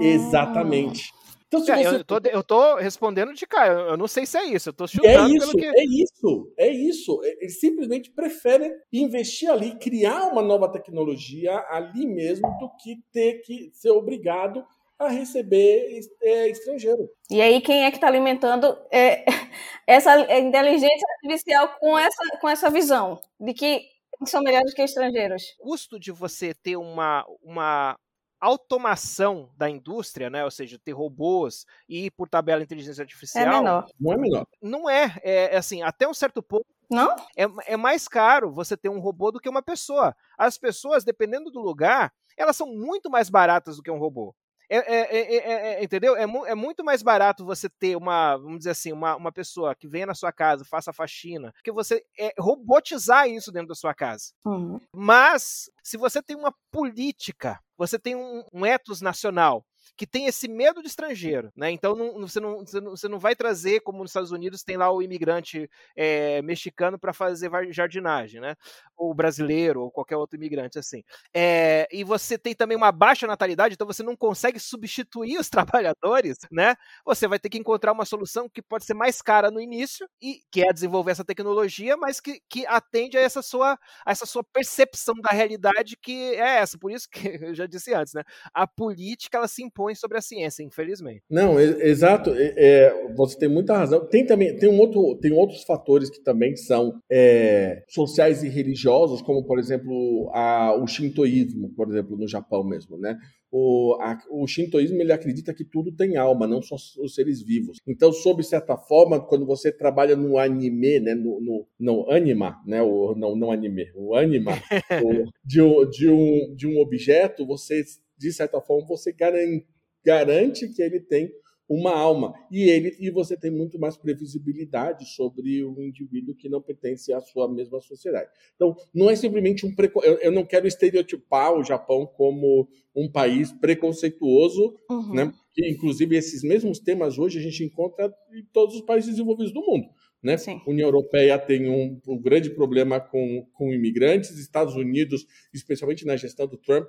[0.01, 1.13] Exatamente.
[1.49, 1.97] Então, se é, você...
[1.97, 4.87] eu, tô, eu tô respondendo de cá, eu não sei se é isso, eu tô
[4.87, 5.67] chutando é isso, pelo que...
[5.67, 7.21] É isso, é isso.
[7.23, 13.71] Eles simplesmente preferem investir ali, criar uma nova tecnologia ali mesmo, do que ter que
[13.73, 14.65] ser obrigado
[14.99, 17.09] a receber é, estrangeiro.
[17.31, 19.25] E aí, quem é que está alimentando é,
[19.87, 23.83] essa inteligência artificial com essa, com essa visão de que
[24.25, 25.43] são melhores que estrangeiros?
[25.61, 27.97] O custo de você ter uma, uma
[28.41, 33.87] automação da indústria, né, ou seja, ter robôs e por tabela inteligência artificial, é menor.
[33.99, 34.47] Não é menor.
[34.63, 37.17] Não é, é, é assim, até um certo ponto não?
[37.37, 40.15] É, é mais caro você ter um robô do que uma pessoa.
[40.39, 44.35] As pessoas, dependendo do lugar, elas são muito mais baratas do que um robô.
[44.69, 46.17] É, é, é, entendeu?
[46.17, 50.07] É, muito mais barato você ter uma, vamos dizer assim, uma, uma pessoa que venha
[50.07, 52.05] na sua casa, faça faxina, que você
[52.37, 54.33] robotizar isso dentro da sua casa.
[54.45, 54.81] Uhum.
[54.93, 59.65] Mas, se você tem uma política, você tem um, um ethos nacional,
[59.97, 61.71] que tem esse medo de estrangeiro, né?
[61.71, 64.77] Então não, você, não, você, não, você não vai trazer, como nos Estados Unidos tem
[64.77, 68.57] lá o imigrante é, mexicano para fazer jardinagem, né?
[68.97, 71.03] Ou brasileiro, ou qualquer outro imigrante, assim.
[71.35, 76.39] É, e você tem também uma baixa natalidade, então você não consegue substituir os trabalhadores,
[76.51, 76.75] né?
[77.05, 80.41] Você vai ter que encontrar uma solução que pode ser mais cara no início, e
[80.51, 84.43] que é desenvolver essa tecnologia, mas que, que atende a essa, sua, a essa sua
[84.43, 86.79] percepção da realidade que é essa.
[86.79, 87.21] Por isso que
[87.51, 88.23] eu já disse antes, né?
[88.55, 91.23] A política ela se impõe sobre a ciência, infelizmente.
[91.31, 92.31] Não, exato.
[92.35, 94.07] É, você tem muita razão.
[94.07, 99.21] Tem também tem um outro, tem outros fatores que também são é, sociais e religiosos,
[99.21, 103.19] como por exemplo a, o shintoísmo, por exemplo, no Japão mesmo, né?
[103.51, 107.79] O, a, o shintoísmo ele acredita que tudo tem alma, não só os seres vivos.
[107.87, 113.15] Então, sob certa forma, quando você trabalha no anime, né, no, no, anima, né, o,
[113.15, 114.53] não, não anime, o anima
[115.03, 115.61] o, de,
[115.91, 117.83] de, um, de um objeto, você
[118.17, 119.67] de certa forma, você garante,
[120.05, 121.31] garante que ele tem
[121.69, 126.63] uma alma e ele e você tem muito mais previsibilidade sobre o indivíduo que não
[126.63, 128.31] pertence à sua mesma sociedade.
[128.55, 130.03] Então, não é simplesmente um preco...
[130.05, 135.15] eu, eu não quero estereotipar o Japão como um país preconceituoso, uhum.
[135.15, 135.35] né?
[135.53, 139.61] Que inclusive esses mesmos temas hoje a gente encontra em todos os países desenvolvidos do
[139.61, 139.89] mundo.
[140.23, 140.37] Né?
[140.37, 140.61] Sim.
[140.67, 146.47] União Europeia tem um, um grande problema com, com imigrantes, Estados Unidos, especialmente na gestão
[146.47, 146.89] do Trump,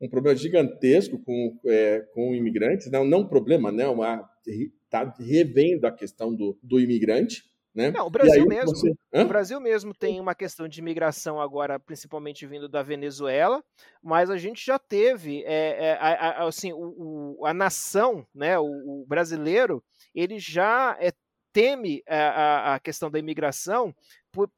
[0.00, 3.84] um problema gigantesco com, é, com imigrantes, não, não um problema, né?
[4.84, 7.48] Está revendo a questão do, do imigrante.
[7.72, 7.92] Né?
[7.92, 8.74] Não, o Brasil aí mesmo.
[8.74, 9.24] você- O?
[9.26, 13.62] Brasil mesmo tem uma questão de imigração agora, principalmente vindo da Venezuela,
[14.02, 18.58] mas a gente já teve, é, é, a, a- assim, o, o- a nação, né,
[18.58, 19.80] o, o brasileiro,
[20.12, 21.12] ele já é,
[21.52, 23.94] teme a, a- a questão da imigração
[24.32, 24.50] por,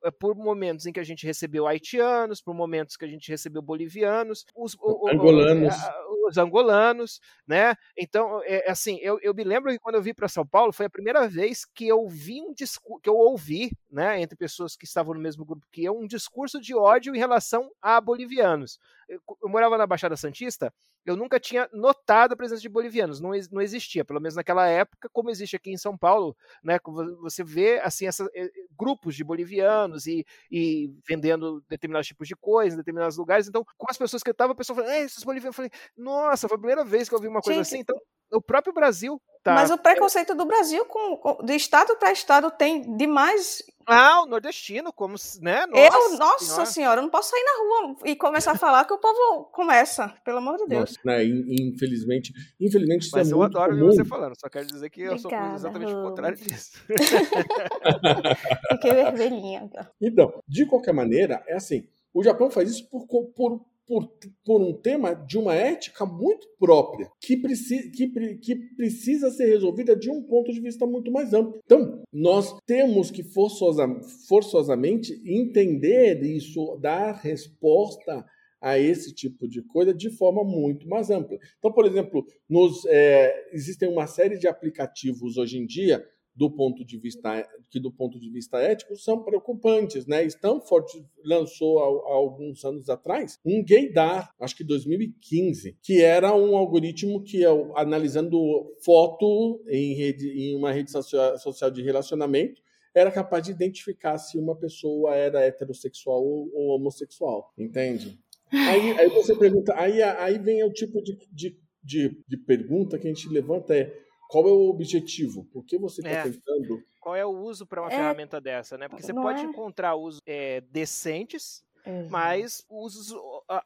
[0.00, 3.60] por- por momentos em que a gente recebeu haitianos, por momentos que a gente recebeu
[3.62, 5.72] bolivianos, os, o- o- Angolanos.
[5.74, 7.74] a- a- os angolanos, né?
[7.96, 10.86] Então, é, assim, eu, eu me lembro que quando eu vim para São Paulo, foi
[10.86, 14.84] a primeira vez que eu vi um discurso, que eu ouvi, né, entre pessoas que
[14.84, 18.78] estavam no mesmo grupo que eu, um discurso de ódio em relação a bolivianos.
[19.08, 20.72] Eu, eu morava na Baixada Santista,
[21.06, 25.08] eu nunca tinha notado a presença de bolivianos, não, não existia, pelo menos naquela época,
[25.10, 26.78] como existe aqui em São Paulo, né?
[27.22, 32.74] Você vê assim essa, eh, grupos de bolivianos e, e vendendo determinados tipos de coisas
[32.74, 33.48] em determinados lugares.
[33.48, 35.70] Então, com as pessoas que eu estava, a pessoa falou, "É, esses bolivianos, eu falei,
[35.96, 36.17] nossa,
[36.48, 37.78] foi a primeira vez que eu vi uma coisa Gente, assim.
[37.80, 37.96] Então,
[38.32, 39.54] o próprio Brasil tá.
[39.54, 43.62] Mas o preconceito do Brasil, com, com- de estado para estado, tem demais.
[43.90, 45.64] Ah, o nordestino, como, se- né?
[45.72, 46.66] eu, nossa senhora.
[46.66, 50.08] senhora, eu não posso sair na rua e começar a falar que o povo começa,
[50.26, 50.90] pelo amor de Deus.
[50.90, 51.24] Nossa, né?
[51.24, 53.90] in- Infelizmente, infelizmente isso Mas é eu muito adoro ver comum.
[53.92, 56.08] você falando, só quero dizer que eu sou Obrigada, exatamente o Rubens.
[56.10, 56.72] contrário disso.
[58.72, 59.70] Fiquei vermelhinha.
[60.00, 64.06] Então, de qualquer maneira, é assim: o Japão faz isso por, por, por,
[64.44, 69.96] por um tema de uma ética muito própria, que, preci, que, que precisa ser resolvida
[69.96, 71.58] de um ponto de vista muito mais amplo.
[71.64, 73.88] Então, nós temos que forçosa,
[74.28, 78.24] forçosamente entender isso, dar resposta
[78.60, 81.38] a esse tipo de coisa de forma muito mais ampla.
[81.58, 86.04] Então, por exemplo, nos, é, existem uma série de aplicativos hoje em dia
[86.38, 90.24] do ponto de vista que do ponto de vista ético são preocupantes, né?
[90.24, 96.56] Stanford lançou há, há alguns anos atrás um gaydar, acho que 2015, que era um
[96.56, 98.38] algoritmo que ao- analisando
[98.84, 102.62] foto em, rede, em uma rede socia- social de relacionamento
[102.94, 108.18] era capaz de identificar se uma pessoa era heterossexual ou, ou homossexual, entende?
[108.52, 113.06] Aí, aí você pergunta, aí, aí vem o tipo de, de, de, de pergunta que
[113.08, 113.92] a gente levanta é
[114.28, 115.44] qual é o objetivo?
[115.52, 116.22] Por que você está É.
[116.24, 116.80] tentando?
[117.00, 118.86] Qual é o uso para uma É, ferramenta dessa, né?
[118.88, 119.44] Porque você não pode é?
[119.44, 122.06] encontrar usos é, decentes, Uhum.
[122.10, 123.14] mas usos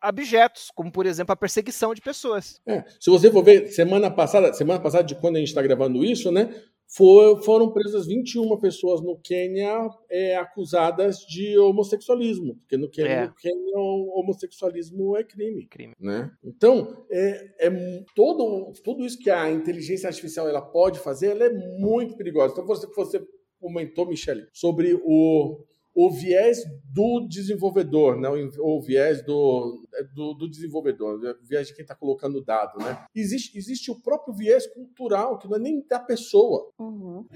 [0.00, 2.60] abjetos, como por exemplo a perseguição de pessoas.
[2.64, 6.04] É, se você for ver, semana passada, semana passada de quando a gente está gravando
[6.04, 6.54] isso, né?
[6.94, 13.26] Foi- foram presas 21 pessoas no Quênia é, acusadas de homossexualismo, porque no Quênia, É.
[13.26, 15.66] no Quênia o homossexualismo é crime.
[15.68, 15.94] Crime.
[15.98, 16.30] Né?
[16.44, 21.78] Então, é, é todo, tudo isso que a inteligência artificial ela pode fazer, ela é
[21.78, 22.52] muito perigosa.
[22.52, 23.24] Então, você, você
[23.60, 25.64] comentou, Michele, sobre o,
[25.94, 26.62] o viés
[26.92, 28.28] do desenvolvedor, né?
[28.28, 32.78] o, o viés do, do, do desenvolvedor, o viés de quem está colocando o dado.
[32.78, 33.04] Né?
[33.14, 36.70] Existe, existe o próprio viés cultural, que não é nem da pessoa.
[36.78, 37.26] Uhum.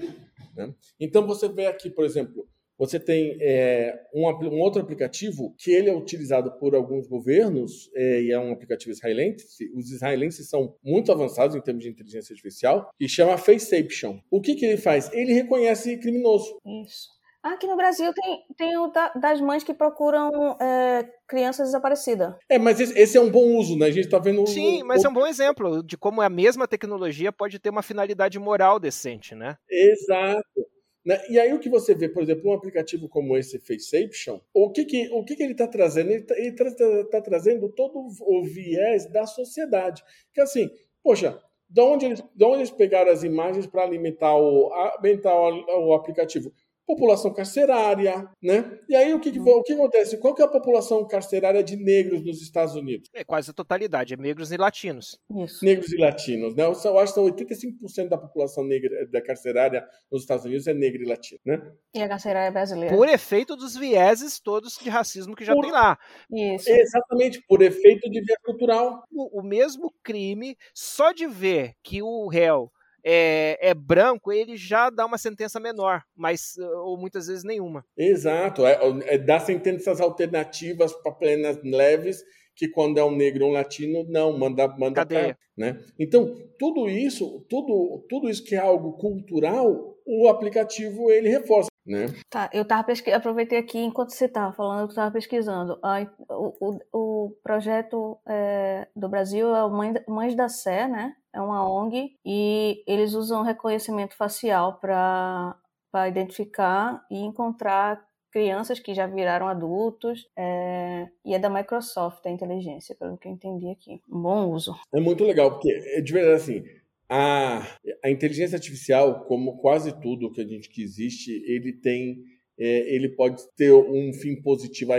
[0.99, 2.47] Então você vê aqui, por exemplo,
[2.77, 8.21] você tem é, um, um outro aplicativo que ele é utilizado por alguns governos é,
[8.21, 9.67] e é um aplicativo israelense.
[9.75, 14.19] Os israelenses são muito avançados em termos de inteligência artificial e chama Faceaption.
[14.29, 15.11] O que, que ele faz?
[15.11, 16.59] Ele reconhece criminoso.
[16.85, 17.16] Isso.
[17.47, 22.35] Ah, Aqui no Brasil tem, tem o da- das mães que procuram é, crianças desaparecidas.
[22.49, 23.85] É, mas esse, esse é um bom uso, né?
[23.85, 24.45] A gente está vendo.
[24.45, 28.37] Sim, mas é um bom exemplo de como a mesma tecnologia pode ter uma finalidade
[28.37, 29.55] moral decente, né?
[29.69, 30.67] Exato.
[31.05, 31.21] Né?
[31.29, 34.83] E aí o que você vê, por exemplo, um aplicativo como esse Faceaption, o que,
[34.83, 36.11] que, o que, que ele está trazendo?
[36.11, 36.65] Ele está
[37.09, 40.03] tá trazendo todo o viés da sociedade.
[40.33, 40.69] Que assim,
[41.01, 45.87] poxa, de onde eles, de onde eles pegaram as imagens para alimentar, o, alimentar o,
[45.87, 46.51] o aplicativo?
[46.87, 48.79] População carcerária, né?
[48.87, 50.17] E aí o que, que, o que acontece?
[50.17, 53.09] Qual que é a população carcerária de negros nos Estados Unidos?
[53.13, 55.19] É quase a totalidade, é negros e latinos.
[55.43, 55.65] Isso.
[55.65, 56.63] negros e latinos, né?
[56.63, 61.03] Eu acho que são 85% da população negra da carcerária nos Estados Unidos é negra
[61.03, 61.71] e latina, né?
[61.93, 62.95] E a carcerária brasileira.
[62.95, 65.99] Por efeito dos vieses todos de racismo que já Por- tem lá.
[66.31, 66.69] Isso.
[66.69, 69.03] Exatamente, por efeito de via cultural.
[69.11, 72.71] O, o mesmo crime, só de ver que o réu
[73.09, 77.85] é, é branco, ele já dá uma sentença menor, mas ou muitas vezes nenhuma.
[77.97, 82.21] Exato, é, é dar sentenças alternativas para penas leves
[82.53, 85.35] que quando é um negro ou um latino, não, manda, manda Cadeia.
[85.35, 85.79] pra- né?
[85.97, 92.07] Então, tudo isso, tudo, tudo isso que é algo cultural, o aplicativo ele reforça, né?
[92.29, 93.11] Tá, eu tava pesqui...
[93.11, 95.79] aproveitei aqui enquanto você estava falando, eu estava pesquisando.
[95.83, 101.15] A- o, o, o projeto é, do Brasil é o Mãe- Mães da Sé, né?
[101.33, 105.55] É uma ONG e eles usam reconhecimento facial para
[105.89, 112.29] para identificar e encontrar crianças que já viraram adultos, é, e é da Microsoft a
[112.29, 114.01] inteligência, pelo que eu entendi aqui.
[114.07, 114.75] Um bom uso.
[114.93, 116.63] É muito legal, porque, é de verdade, assim,
[117.09, 122.23] a, a inteligência artificial, como quase tudo que a gente que existe, ele tem
[122.59, 124.91] é, ele pode ter um fim positivo.
[124.91, 124.97] A,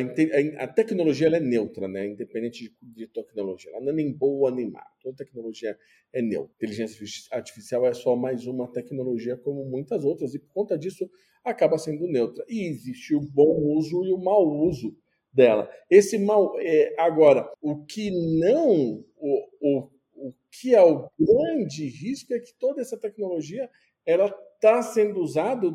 [0.63, 2.07] a tecnologia é neutra, né?
[2.07, 3.73] independente de, de, tecnologia.
[3.73, 4.85] Ela não é nem boa nem má.
[5.03, 5.77] Toda tecnologia
[6.13, 6.55] é neutra.
[6.55, 11.11] Inteligência artificial é só mais uma tecnologia como muitas outras, e por conta disso
[11.45, 12.45] acaba sendo neutra.
[12.49, 14.97] E existe o bom uso e o mau uso
[15.33, 15.69] dela.
[15.91, 16.55] Esse mal.
[16.61, 19.05] É, agora, o que não.
[19.17, 19.91] O, o,
[20.21, 23.69] o que é o grande risco é que toda essa tecnologia
[24.05, 25.67] ela está sendo usada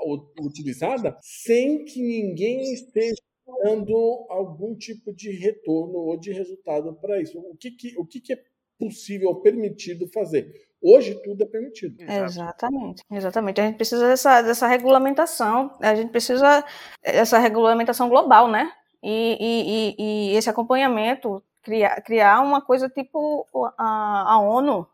[0.00, 3.20] ou utilizada sem que ninguém esteja
[3.64, 7.38] dando algum tipo de retorno ou de resultado para isso.
[7.38, 8.42] O que, que, o que, que é
[8.78, 10.50] possível, permitido fazer?
[10.82, 11.96] Hoje tudo é permitido.
[12.00, 13.60] Exatamente, exatamente.
[13.60, 16.64] A gente precisa dessa, dessa regulamentação, a gente precisa
[17.04, 18.72] dessa regulamentação global, né?
[19.02, 23.46] E, e, e, e esse acompanhamento, criar, criar uma coisa tipo
[23.78, 24.86] a, a ONU,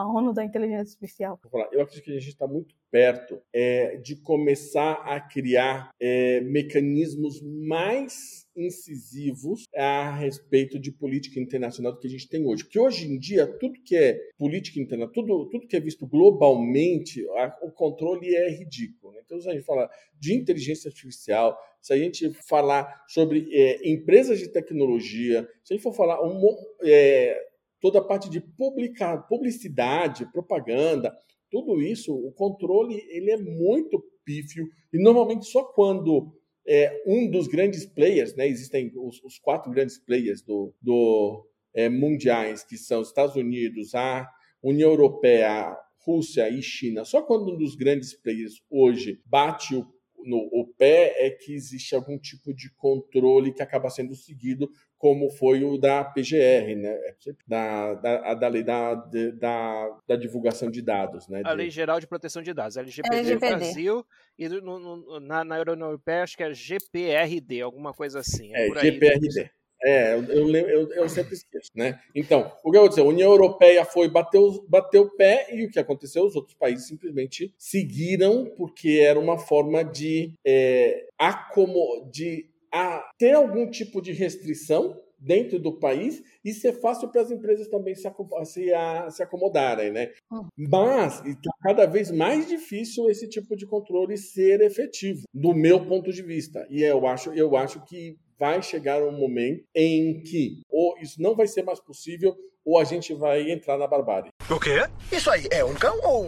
[0.00, 1.38] a ONU da inteligência artificial?
[1.72, 7.40] Eu acredito que a gente está muito perto é, de começar a criar é, mecanismos
[7.42, 12.64] mais incisivos a respeito de política internacional do que a gente tem hoje.
[12.64, 17.24] Porque hoje em dia, tudo que é política internacional, tudo, tudo que é visto globalmente,
[17.36, 19.12] a, o controle é ridículo.
[19.12, 19.20] Né?
[19.24, 19.88] Então, se a gente falar
[20.18, 25.82] de inteligência artificial, se a gente falar sobre é, empresas de tecnologia, se a gente
[25.82, 27.49] for falar um, é,
[27.80, 31.16] toda a parte de publicar, publicidade, propaganda,
[31.50, 34.68] tudo isso, o controle ele é muito pífio.
[34.92, 36.32] E normalmente só quando
[36.66, 41.88] é, um dos grandes players, né, existem os, os quatro grandes players do, do é,
[41.88, 44.28] mundiais, que são Estados Unidos, a
[44.62, 49.86] União Europeia, a Rússia e China, só quando um dos grandes players hoje bate o
[50.24, 55.30] no o pé é que existe algum tipo de controle que acaba sendo seguido, como
[55.30, 56.98] foi o da PGR, né?
[57.46, 61.28] da, da, da lei da, da, da divulgação de dados.
[61.28, 61.42] Né?
[61.44, 63.34] A Lei Geral de Proteção de Dados, LGPD, LGPD.
[63.34, 64.06] no Brasil,
[64.38, 68.54] e no, no, na, na União Europeia acho que é GPRD, alguma coisa assim.
[68.54, 69.50] É, é GPRD.
[69.82, 71.98] É, eu, eu, eu, sempre esqueço, né?
[72.14, 73.00] Então, o que eu vou dizer?
[73.00, 76.24] A União Europeia foi, bateu, bateu o pé e o que aconteceu?
[76.24, 83.32] Os outros países simplesmente seguiram porque era uma forma de, é, acomo, de a, ter
[83.32, 88.10] algum tipo de restrição dentro do país e ser fácil para as empresas também se,
[88.44, 90.10] se, a, se acomodarem, né?
[90.32, 90.46] Hum.
[90.56, 96.10] Mas está cada vez mais difícil esse tipo de controle ser efetivo, do meu ponto
[96.10, 96.66] de vista.
[96.70, 101.36] E eu acho, eu acho que vai chegar um momento em que ou isso não
[101.36, 102.34] vai ser mais possível
[102.64, 104.30] ou a gente vai entrar na barbárie.
[104.50, 104.88] O quê?
[105.12, 106.26] Isso aí é um cão ou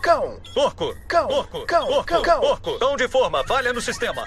[0.00, 0.40] cão?
[0.54, 0.94] Porco.
[1.08, 1.26] Cão.
[1.26, 1.66] Porco.
[1.66, 1.86] Cão.
[1.88, 2.04] Porco.
[2.06, 2.22] Cão.
[2.22, 2.40] Cão.
[2.40, 2.78] Porco.
[2.78, 3.44] Cão de forma.
[3.48, 4.26] Falha no sistema.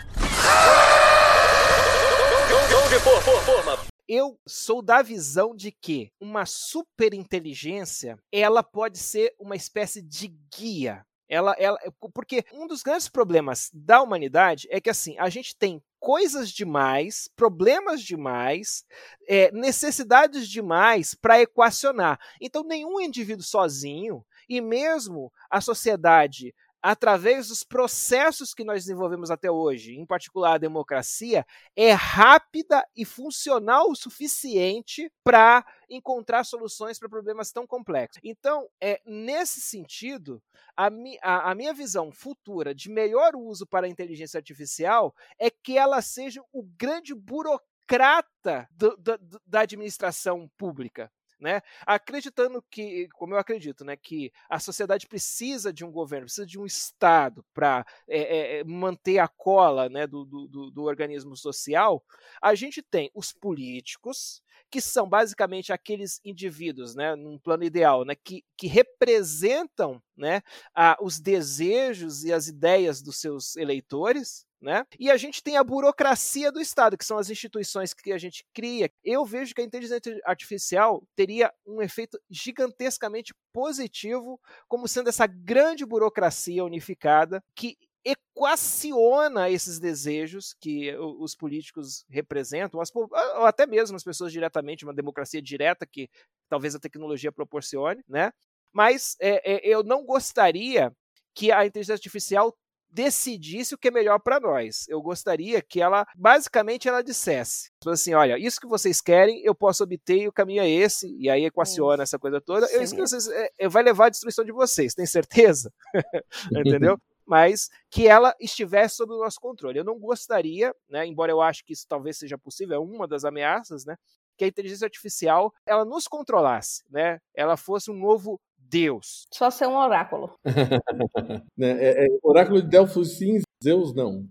[2.69, 3.79] Cão de forma.
[4.05, 11.05] Eu sou da visão de que uma superinteligência ela pode ser uma espécie de guia
[11.31, 11.79] ela, ela,
[12.13, 17.29] porque um dos grandes problemas da humanidade é que assim a gente tem coisas demais,
[17.35, 18.83] problemas demais,
[19.27, 22.19] é, necessidades demais para equacionar.
[22.41, 29.51] Então nenhum indivíduo sozinho e mesmo a sociedade através dos processos que nós desenvolvemos até
[29.51, 37.09] hoje, em particular a democracia, é rápida e funcional o suficiente para encontrar soluções para
[37.09, 38.19] problemas tão complexos.
[38.23, 40.41] Então, é nesse sentido,
[40.75, 45.49] a, mi, a, a minha visão futura de melhor uso para a inteligência artificial é
[45.49, 51.11] que ela seja o grande burocrata do, do, da administração pública
[51.41, 51.61] né?
[51.85, 56.59] Acreditando que, como eu acredito, né, que a sociedade precisa de um governo, precisa de
[56.59, 62.03] um Estado para é, é, manter a cola né, do, do, do organismo social,
[62.41, 68.15] a gente tem os políticos, que são basicamente aqueles indivíduos, né, num plano ideal, né,
[68.15, 70.41] que, que representam né,
[70.73, 74.85] a, os desejos e as ideias dos seus eleitores, né?
[74.99, 78.45] E a gente tem a burocracia do Estado, que são as instituições que a gente
[78.53, 78.91] cria.
[79.03, 85.85] Eu vejo que a inteligência artificial teria um efeito gigantescamente positivo, como sendo essa grande
[85.85, 94.31] burocracia unificada que equaciona esses desejos que os políticos representam, ou até mesmo as pessoas
[94.31, 96.09] diretamente, uma democracia direta que
[96.49, 98.31] talvez a tecnologia proporcione, né?
[98.73, 100.91] Mas é, é, eu não gostaria
[101.35, 102.55] que a inteligência artificial
[102.91, 104.85] decidisse o que é melhor para nós.
[104.87, 109.83] Eu gostaria que ela, basicamente, ela dissesse assim, olha, isso que vocês querem, eu posso
[109.83, 112.67] obter e o caminho é esse, e aí equaciona essa coisa toda.
[112.67, 115.71] Eu, isso que vocês, é, vai levar à destruição de vocês, tem certeza?
[116.51, 116.97] Entendeu?
[117.25, 119.79] mas que ela estivesse sob o nosso controle.
[119.79, 123.23] Eu não gostaria, né, embora eu acho que isso talvez seja possível, é uma das
[123.23, 123.95] ameaças, né,
[124.37, 128.37] que a inteligência artificial ela nos controlasse, né, ela fosse um novo
[128.71, 129.27] Deus.
[129.31, 130.31] Só ser um oráculo.
[131.57, 131.71] né?
[131.77, 134.25] é, é, oráculo de Delfos sim, Zeus não.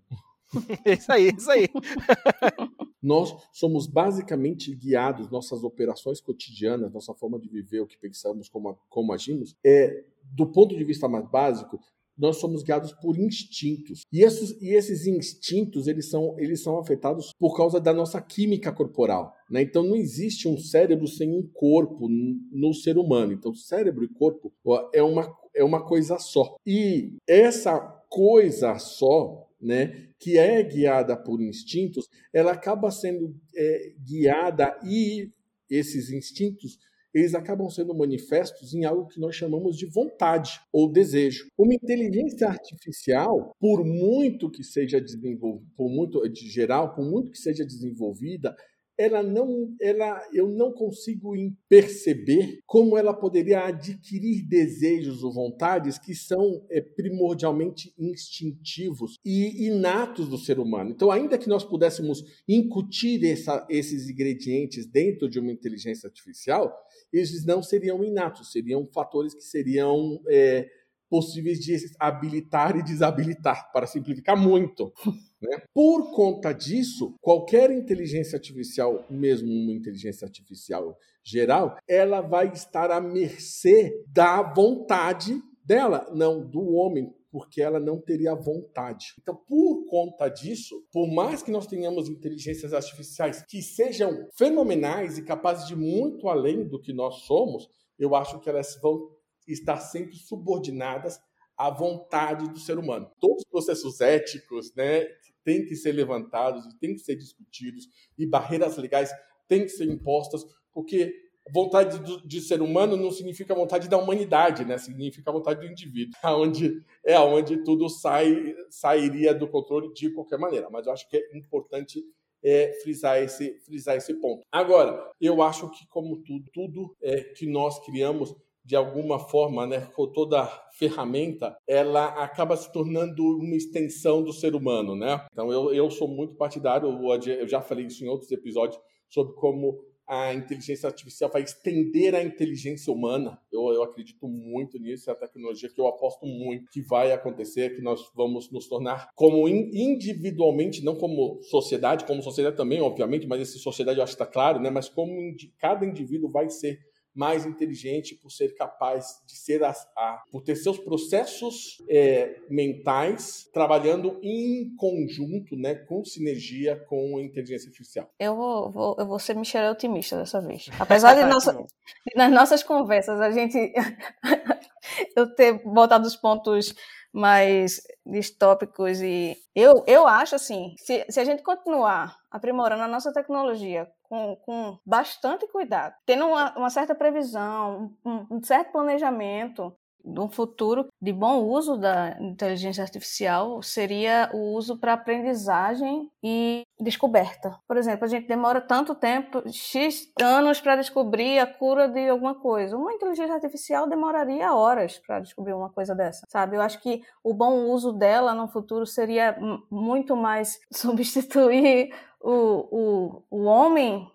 [0.86, 1.68] isso aí, isso aí.
[3.03, 8.78] Nós somos basicamente guiados, nossas operações cotidianas, nossa forma de viver, o que pensamos, como,
[8.88, 11.80] como agimos, é, do ponto de vista mais básico,
[12.20, 14.02] nós somos guiados por instintos.
[14.12, 18.70] E esses, e esses instintos, eles são, eles são afetados por causa da nossa química
[18.70, 19.34] corporal.
[19.50, 19.62] Né?
[19.62, 23.32] Então, não existe um cérebro sem um corpo no ser humano.
[23.32, 24.52] Então, cérebro e corpo
[24.92, 26.56] é uma, é uma coisa só.
[26.66, 27.78] E essa
[28.10, 35.30] coisa só, né, que é guiada por instintos, ela acaba sendo é, guiada e
[35.70, 36.78] esses instintos
[37.12, 41.46] eles acabam sendo manifestos em algo que nós chamamos de vontade ou desejo.
[41.58, 47.38] Uma inteligência artificial, por muito que seja desenvolvida, por muito de geral, por muito que
[47.38, 48.54] seja desenvolvida,
[49.01, 51.32] ela não, ela, eu não consigo
[51.66, 60.28] perceber como ela poderia adquirir desejos ou vontades que são é, primordialmente instintivos e inatos
[60.28, 60.90] do ser humano.
[60.90, 66.70] Então, ainda que nós pudéssemos incutir essa, esses ingredientes dentro de uma inteligência artificial,
[67.11, 70.68] eles não seriam inatos, seriam fatores que seriam é,
[71.11, 74.92] possíveis de habilitar e desabilitar, para simplificar muito.
[75.42, 75.56] Né?
[75.72, 80.94] Por conta disso, qualquer inteligência artificial, mesmo uma inteligência artificial
[81.24, 87.98] geral, ela vai estar à mercê da vontade dela, não do homem, porque ela não
[87.98, 89.14] teria vontade.
[89.18, 95.24] Então, por conta disso, por mais que nós tenhamos inteligências artificiais que sejam fenomenais e
[95.24, 97.66] capazes de muito além do que nós somos,
[97.98, 99.08] eu acho que elas vão
[99.53, 101.20] estar sempre subordinadas
[101.57, 103.11] à vontade do ser humano.
[103.20, 105.07] Todos os processos éticos, né,
[105.44, 109.11] têm que ser levantados têm que ser discutidos e barreiras legais
[109.48, 111.12] têm que ser impostas, porque
[111.53, 114.78] vontade do, de ser humano não significa vontade da humanidade, né?
[114.78, 120.68] Significa vontade do indivíduo, aonde é aonde tudo sai sairia do controle de qualquer maneira.
[120.70, 122.01] Mas eu acho que é importante
[122.42, 124.46] é, frisar esse frisar esse ponto.
[124.53, 128.34] Agora, eu acho que como tudo tudo é, que nós criamos
[128.70, 130.46] de alguma forma, né, com toda
[130.78, 135.26] ferramenta, ela acaba se tornando uma extensão do ser humano, né?
[135.32, 136.88] Então eu, eu sou muito partidário,
[137.26, 142.22] eu já falei isso em outros episódios sobre como a inteligência artificial vai estender a
[142.22, 143.40] inteligência humana.
[143.52, 147.74] Eu, eu acredito muito nisso, é a tecnologia que eu aposto muito que vai acontecer,
[147.74, 153.40] que nós vamos nos tornar como individualmente, não como sociedade, como sociedade também, obviamente, mas
[153.40, 154.70] essa sociedade eu acho que está claro, né?
[154.70, 155.12] Mas como
[155.58, 156.78] cada indivíduo vai ser
[157.14, 163.48] mais inteligente por ser capaz de ser a, a por ter seus processos é, mentais
[163.52, 168.11] trabalhando em conjunto, né, com sinergia com a inteligência artificial.
[168.18, 170.68] Eu vou, vou eu vou ser Michelle otimista dessa vez.
[170.78, 173.72] Apesar de, nossa, de nas nossas conversas a gente
[175.16, 176.74] eu ter botado os pontos
[177.12, 183.12] mais distópicos e eu, eu acho assim, se, se a gente continuar aprimorando a nossa
[183.12, 189.74] tecnologia com, com bastante cuidado, tendo uma, uma certa previsão, um, um certo planejamento,
[190.05, 197.59] um futuro de bom uso da inteligência artificial seria o uso para aprendizagem e descoberta.
[197.66, 202.34] Por exemplo, a gente demora tanto tempo, X anos para descobrir a cura de alguma
[202.34, 202.76] coisa.
[202.76, 206.57] Uma inteligência artificial demoraria horas para descobrir uma coisa dessa, sabe?
[206.57, 209.36] Eu acho que o bom uso dela no futuro seria
[209.70, 214.11] muito mais substituir o, o, o homem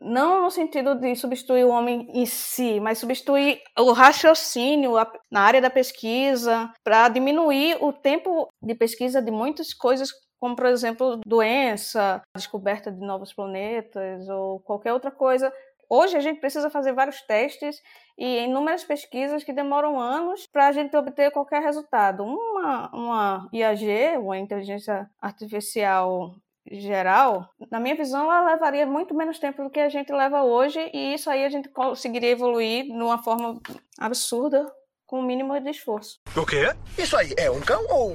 [0.00, 4.94] não no sentido de substituir o homem em si, mas substituir o raciocínio
[5.30, 10.10] na área da pesquisa para diminuir o tempo de pesquisa de muitas coisas,
[10.40, 15.52] como por exemplo doença, descoberta de novos planetas ou qualquer outra coisa.
[15.88, 17.80] Hoje a gente precisa fazer vários testes
[18.18, 22.24] e inúmeras pesquisas que demoram anos para a gente obter qualquer resultado.
[22.24, 26.34] Uma, uma IAG, uma inteligência artificial
[26.70, 30.78] geral, na minha visão, ela levaria muito menos tempo do que a gente leva hoje,
[30.92, 33.60] e isso aí a gente conseguiria evoluir de uma forma
[33.98, 34.66] absurda,
[35.06, 36.20] com o mínimo de esforço.
[36.34, 36.74] O quê?
[36.96, 38.14] Isso aí é um cão ou.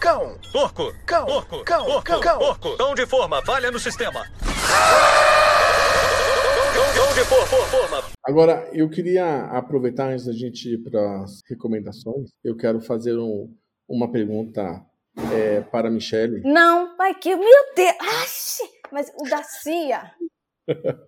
[0.00, 0.36] Cão!
[0.52, 0.92] Porco!
[1.06, 1.26] Cão!
[1.26, 1.64] Porco!
[1.64, 1.84] Cão!
[1.84, 2.02] Porco!
[2.02, 2.20] Cão!
[2.20, 2.38] Cão!
[2.40, 2.76] Porco!
[2.76, 4.24] Cão de forma, falha no sistema!
[6.94, 8.02] Cão de for, for, forma!
[8.24, 13.54] Agora, eu queria aproveitar antes da gente ir para as recomendações, eu quero fazer um,
[13.88, 14.84] uma pergunta
[15.32, 16.42] é, para a Michelle.
[16.44, 17.96] Não, pai, que meu Deus!
[18.00, 20.12] Ai, mas o da CIA.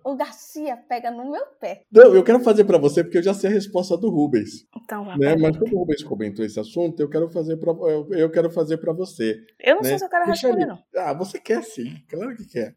[0.03, 1.83] O Garcia pega no meu pé.
[1.89, 4.67] Não, eu quero fazer para você porque eu já sei a resposta do Rubens.
[4.75, 5.17] Então, vai.
[5.17, 5.35] Né?
[5.37, 8.77] Mas como o Rubens comentou esse assunto, eu quero fazer para eu, eu quero fazer
[8.77, 9.37] para você.
[9.59, 9.89] Eu não né?
[9.89, 11.03] sei se eu quero Michele, responder, não.
[11.03, 12.75] Ah, você quer sim, claro que quer.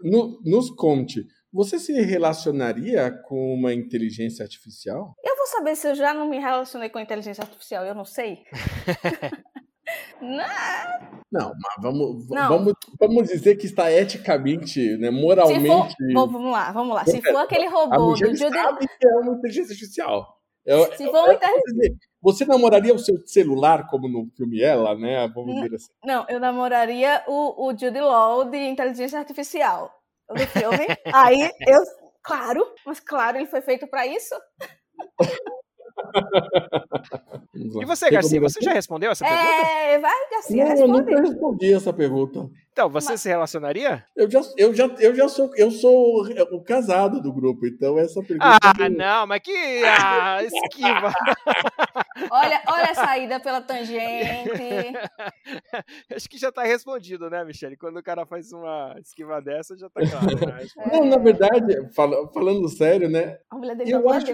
[0.00, 5.14] No- nos conte, você se relacionaria com uma inteligência artificial?
[5.24, 8.04] Eu vou saber se eu já não me relacionei com a inteligência artificial, eu não
[8.04, 8.44] sei.
[10.20, 12.48] não, Não, mas vamos, Não.
[12.48, 15.66] vamos, vamos dizer que está eticamente, né, for, moralmente.
[16.12, 17.04] bom, vamos lá, vamos lá.
[17.04, 20.38] Se for aquele robô do Judy, sabe que é uma inteligência artificial.
[20.64, 24.08] Eu- se eu- for um eu inter- vou dizer, você namoraria o seu celular como
[24.08, 25.26] no filme Ela, né?
[25.34, 25.62] Vamos Não.
[25.64, 25.88] dizer assim.
[26.04, 29.92] não, eu namoraria o, o Judy Law de inteligência artificial
[30.28, 30.86] do filme.
[31.12, 31.80] Aí eu,
[32.22, 34.34] claro, mas claro, ele foi feito pra isso.
[37.54, 39.66] E você, Garcia, você já respondeu essa pergunta?
[39.66, 40.92] É, vai, Garcia, Não, eu responde.
[40.92, 42.50] nunca respondi essa pergunta.
[42.72, 44.02] Então, você se relacionaria?
[44.16, 46.22] Eu já, eu já, eu já sou, eu sou
[46.52, 48.58] o casado do grupo, então essa pergunta.
[48.62, 51.12] Ah, não, mas que ah, esquiva.
[52.30, 54.50] Olha, olha a saída pela tangente.
[56.14, 57.76] Acho que já tá respondido, né, Michele?
[57.76, 60.26] Quando o cara faz uma esquiva dessa, já tá claro.
[60.46, 60.66] Né?
[60.92, 63.38] Não, na verdade, fala- falando sério, né?
[63.50, 64.32] A mulher dele Eu acho que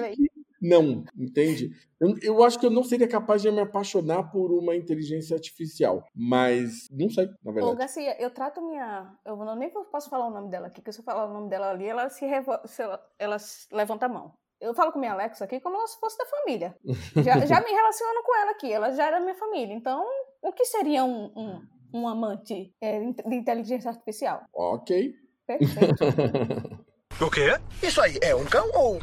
[0.60, 1.70] não, entende?
[2.00, 6.04] Eu, eu acho que eu não seria capaz de me apaixonar por uma inteligência artificial,
[6.14, 7.78] mas não sei, na Ô, verdade.
[7.78, 9.12] Garcia, eu trato minha.
[9.24, 11.48] Eu não, nem posso falar o nome dela aqui, porque se eu falar o nome
[11.48, 12.52] dela ali, ela se, revo...
[12.66, 13.00] se ela...
[13.18, 14.32] ela se levanta a mão.
[14.60, 16.74] Eu falo com minha Alexa aqui como se fosse da família.
[17.16, 19.72] Já, já me relaciono com ela aqui, ela já era minha família.
[19.72, 20.04] Então,
[20.42, 21.62] o que seria um, um,
[21.94, 24.44] um amante é, de inteligência artificial?
[24.52, 25.14] Ok.
[25.46, 26.88] Perfeito.
[27.20, 27.58] O quê?
[27.82, 29.00] Isso aí é um cão ou.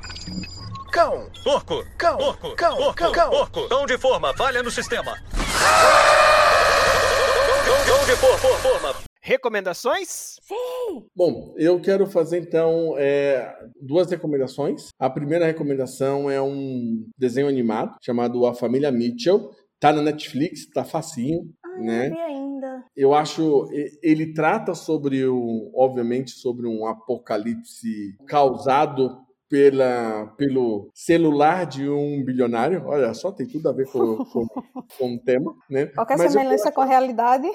[0.96, 1.84] Cão, Porco!
[1.98, 2.56] cão, Porco!
[2.56, 2.96] cão, Porco!
[2.96, 3.30] cão, cão.
[3.30, 3.68] Porco!
[3.68, 5.18] Cão de forma, falha no sistema.
[7.66, 8.96] Cão, cão de for, for, forma.
[9.22, 10.38] Recomendações?
[11.14, 14.88] Bom, eu quero fazer então é, duas recomendações.
[14.98, 19.50] A primeira recomendação é um desenho animado chamado A Família Mitchell.
[19.82, 22.08] Tá na Netflix, tá facinho, Ah, né?
[22.08, 22.84] não vi ainda.
[22.96, 23.68] Eu acho
[24.02, 32.86] ele trata sobre o, obviamente, sobre um apocalipse causado pela, pelo celular de um bilionário.
[32.86, 34.48] Olha só, tem tudo a ver com, com,
[34.98, 35.88] com o tema, né?
[35.88, 37.48] Qualquer Mas semelhança com a realidade.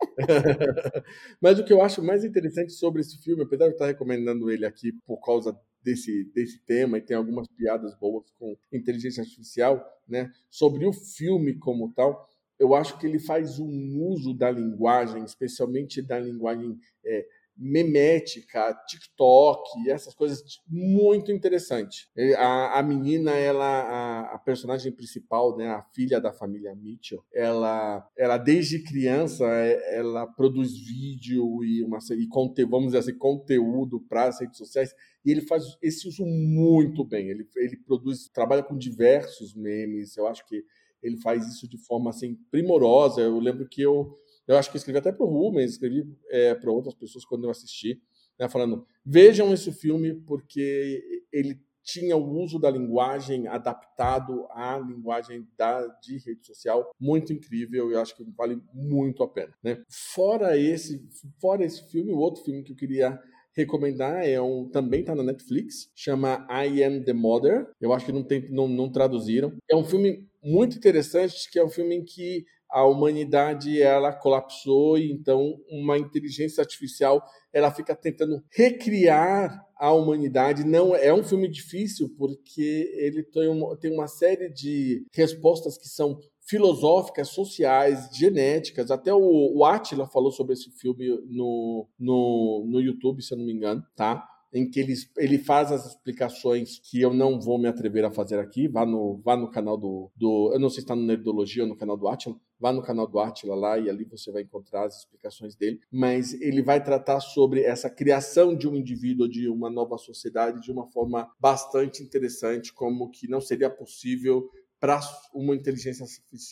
[1.40, 4.50] Mas o que eu acho mais interessante sobre esse filme, apesar de eu estar recomendando
[4.50, 9.84] ele aqui por causa desse, desse tema e tem algumas piadas boas com inteligência artificial,
[10.08, 10.30] né?
[10.50, 12.28] Sobre o filme como tal,
[12.58, 17.26] eu acho que ele faz um uso da linguagem, especialmente da linguagem é,
[17.60, 22.08] memética, TikTok, essas coisas muito interessante.
[22.38, 28.08] A, a menina, ela, a, a personagem principal, né, a filha da família Mitchell, ela,
[28.16, 34.00] ela desde criança, é, ela produz vídeo e uma e conte, vamos dizer assim, conteúdo
[34.00, 34.94] para as redes sociais.
[35.22, 37.28] E ele faz esse uso muito bem.
[37.28, 40.16] Ele, ele produz, trabalha com diversos memes.
[40.16, 40.64] Eu acho que
[41.02, 43.20] ele faz isso de forma assim primorosa.
[43.20, 44.16] Eu lembro que eu
[44.52, 47.50] eu acho que escrevi até para o Rubens, escrevi é, para outras pessoas quando eu
[47.50, 48.00] assisti,
[48.38, 55.46] né, falando: vejam esse filme porque ele tinha o uso da linguagem adaptado à linguagem
[55.56, 59.52] da, de rede social muito incrível e acho que vale muito a pena.
[59.62, 59.82] Né?
[59.88, 61.08] Fora esse,
[61.40, 63.18] fora esse filme, o outro filme que eu queria
[63.52, 68.12] recomendar é um também está na Netflix chama I Am the Mother eu acho que
[68.12, 72.04] não tem não, não traduziram é um filme muito interessante que é um filme em
[72.04, 79.92] que a humanidade ela colapsou e então uma inteligência artificial ela fica tentando recriar a
[79.92, 85.76] humanidade não é um filme difícil porque ele tem uma, tem uma série de respostas
[85.76, 86.18] que são
[86.50, 88.90] filosóficas, sociais, genéticas.
[88.90, 93.46] Até o, o Attila falou sobre esse filme no, no, no YouTube, se eu não
[93.46, 94.26] me engano, tá?
[94.52, 98.40] Em que ele, ele faz as explicações que eu não vou me atrever a fazer
[98.40, 98.66] aqui.
[98.66, 100.50] Vá no, vá no canal do, do.
[100.52, 102.36] Eu não sei se está no Nerdologia ou no canal do Attila.
[102.60, 105.80] Vá no canal do Attila lá e ali você vai encontrar as explicações dele.
[105.90, 110.70] Mas ele vai tratar sobre essa criação de um indivíduo, de uma nova sociedade, de
[110.70, 114.50] uma forma bastante interessante, como que não seria possível
[114.80, 114.98] para
[115.34, 116.06] uma inteligência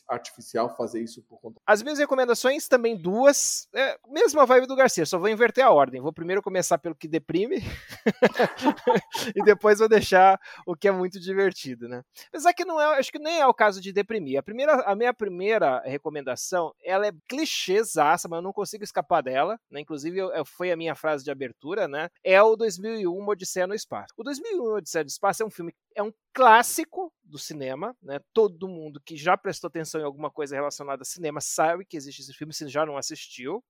[0.06, 1.58] artificial fazer isso por conta.
[1.66, 6.00] As minhas recomendações também duas, é, mesma vibe do Garcia, só vou inverter a ordem.
[6.00, 7.56] Vou primeiro começar pelo que deprime
[9.34, 12.02] e depois vou deixar o que é muito divertido, né?
[12.28, 14.38] Apesar que não é, acho que nem é o caso de deprimir.
[14.38, 19.58] A primeira, a minha primeira recomendação, ela é clichêzaça, mas eu não consigo escapar dela,
[19.70, 19.80] né?
[19.80, 22.10] Inclusive eu, eu, foi a minha frase de abertura, né?
[22.22, 24.12] É o 2001 Odisseia no Espaço.
[24.18, 28.17] O 2001 Odisseia no Espaço é um filme, é um clássico do cinema, né?
[28.32, 32.22] Todo mundo que já prestou atenção em alguma coisa relacionada a cinema sabe que existe
[32.22, 33.62] esse filme, se já não assistiu.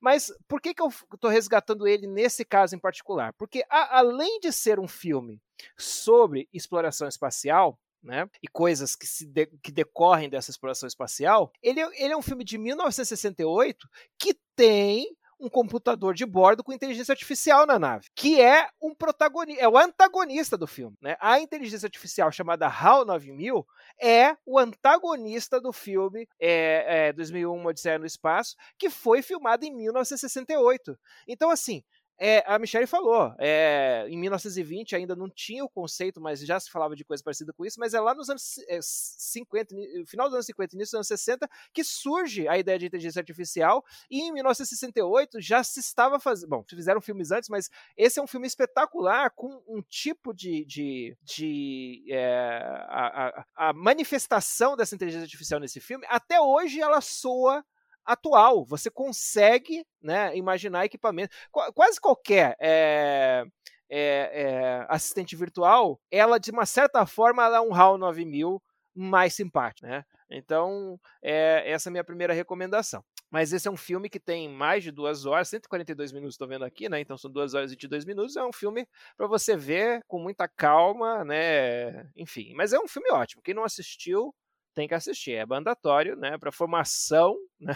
[0.00, 3.32] Mas por que, que eu estou resgatando ele nesse caso em particular?
[3.34, 5.40] Porque a, além de ser um filme
[5.76, 11.80] sobre exploração espacial, né, e coisas que, se de, que decorrem dessa exploração espacial, ele,
[11.80, 17.12] é, ele é um filme de 1968 que tem um computador de bordo com inteligência
[17.12, 20.96] artificial na nave, que é um protagonista, é o antagonista do filme.
[21.00, 21.16] Né?
[21.20, 23.66] A inteligência artificial chamada HAL 9000
[24.00, 29.74] é o antagonista do filme é, é, 2001 Odisseia no Espaço, que foi filmado em
[29.74, 30.98] 1968.
[31.26, 31.82] Então, assim,
[32.18, 36.68] é, a Michelle falou, é, em 1920 ainda não tinha o conceito, mas já se
[36.68, 39.74] falava de coisa parecida com isso, mas é lá nos anos é, 50,
[40.06, 43.84] final dos anos 50, início dos anos 60, que surge a ideia de inteligência artificial,
[44.10, 48.26] e em 1968 já se estava fazendo, bom, fizeram filmes antes, mas esse é um
[48.26, 52.58] filme espetacular, com um tipo de, de, de é,
[52.88, 57.64] a, a, a manifestação dessa inteligência artificial nesse filme, até hoje ela soa
[58.08, 58.64] atual.
[58.64, 61.34] Você consegue né, imaginar equipamento.
[61.74, 63.44] Quase qualquer é,
[63.90, 68.62] é, é, assistente virtual, ela, de uma certa forma, ela é um HAL 9000
[68.94, 69.86] mais simpático.
[69.86, 70.04] Né?
[70.30, 73.04] Então, é, essa é a minha primeira recomendação.
[73.30, 76.64] Mas esse é um filme que tem mais de duas horas, 142 minutos, estou vendo
[76.64, 76.98] aqui, né?
[76.98, 78.36] Então são duas horas e 22 minutos.
[78.36, 82.10] É um filme para você ver com muita calma, né?
[82.16, 83.42] Enfim, mas é um filme ótimo.
[83.42, 84.34] Quem não assistiu,
[84.78, 85.32] tem que assistir.
[85.32, 87.74] É mandatório, né, para formação né,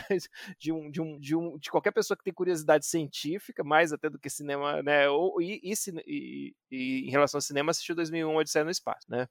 [0.57, 4.09] de, um, de, um, de, um, de qualquer pessoa que tem curiosidade científica, mais até
[4.09, 5.73] do que cinema, né, ou, e, e,
[6.07, 9.27] e, e em relação ao cinema, assistiu 2001 Odisseia no Espaço, né.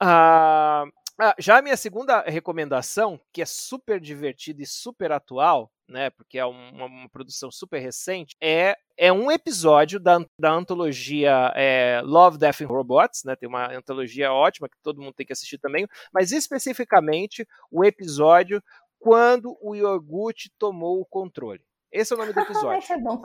[0.00, 0.86] Ah, ah,
[1.38, 6.44] já a minha segunda recomendação, que é super divertida e super atual, né, porque é
[6.44, 12.62] uma, uma produção super recente, é, é um episódio da, da antologia é, Love, Death
[12.62, 16.32] and Robots, né, tem uma antologia ótima que todo mundo tem que assistir também, mas
[16.32, 18.62] especificamente o episódio
[18.98, 21.62] quando o iogurte tomou o controle.
[21.92, 22.78] Esse é o nome do episódio.
[22.78, 23.22] Esse é bom.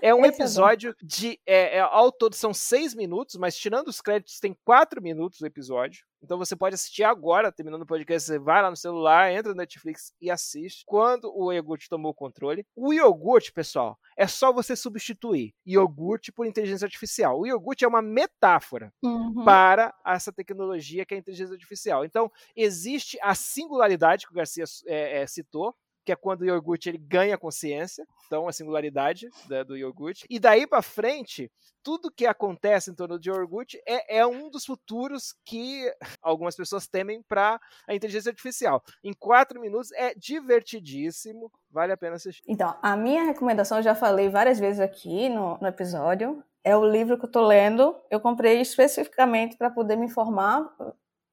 [0.00, 1.40] É um Esse episódio é de.
[1.46, 5.46] É, é, ao todo são seis minutos, mas tirando os créditos, tem quatro minutos o
[5.46, 6.04] episódio.
[6.22, 9.58] Então você pode assistir agora, terminando o podcast, você vai lá no celular, entra no
[9.58, 10.82] Netflix e assiste.
[10.86, 12.66] Quando o iogurte tomou o controle.
[12.74, 17.38] O iogurte, pessoal, é só você substituir iogurte por inteligência artificial.
[17.38, 19.44] O iogurte é uma metáfora uhum.
[19.44, 22.04] para essa tecnologia que é a inteligência artificial.
[22.06, 25.74] Então, existe a singularidade que o Garcia é, é, citou,
[26.04, 30.26] que é quando o iogurte ele ganha consciência, então a singularidade né, do iogurte.
[30.28, 31.50] E daí para frente,
[31.82, 35.90] tudo que acontece em torno do iogurte é, é um dos futuros que
[36.22, 38.82] algumas pessoas temem para a inteligência artificial.
[39.02, 42.42] Em quatro minutos é divertidíssimo, vale a pena assistir.
[42.46, 46.84] Então, a minha recomendação, eu já falei várias vezes aqui no, no episódio, é o
[46.84, 47.94] livro que eu estou lendo.
[48.10, 50.74] Eu comprei especificamente para poder me informar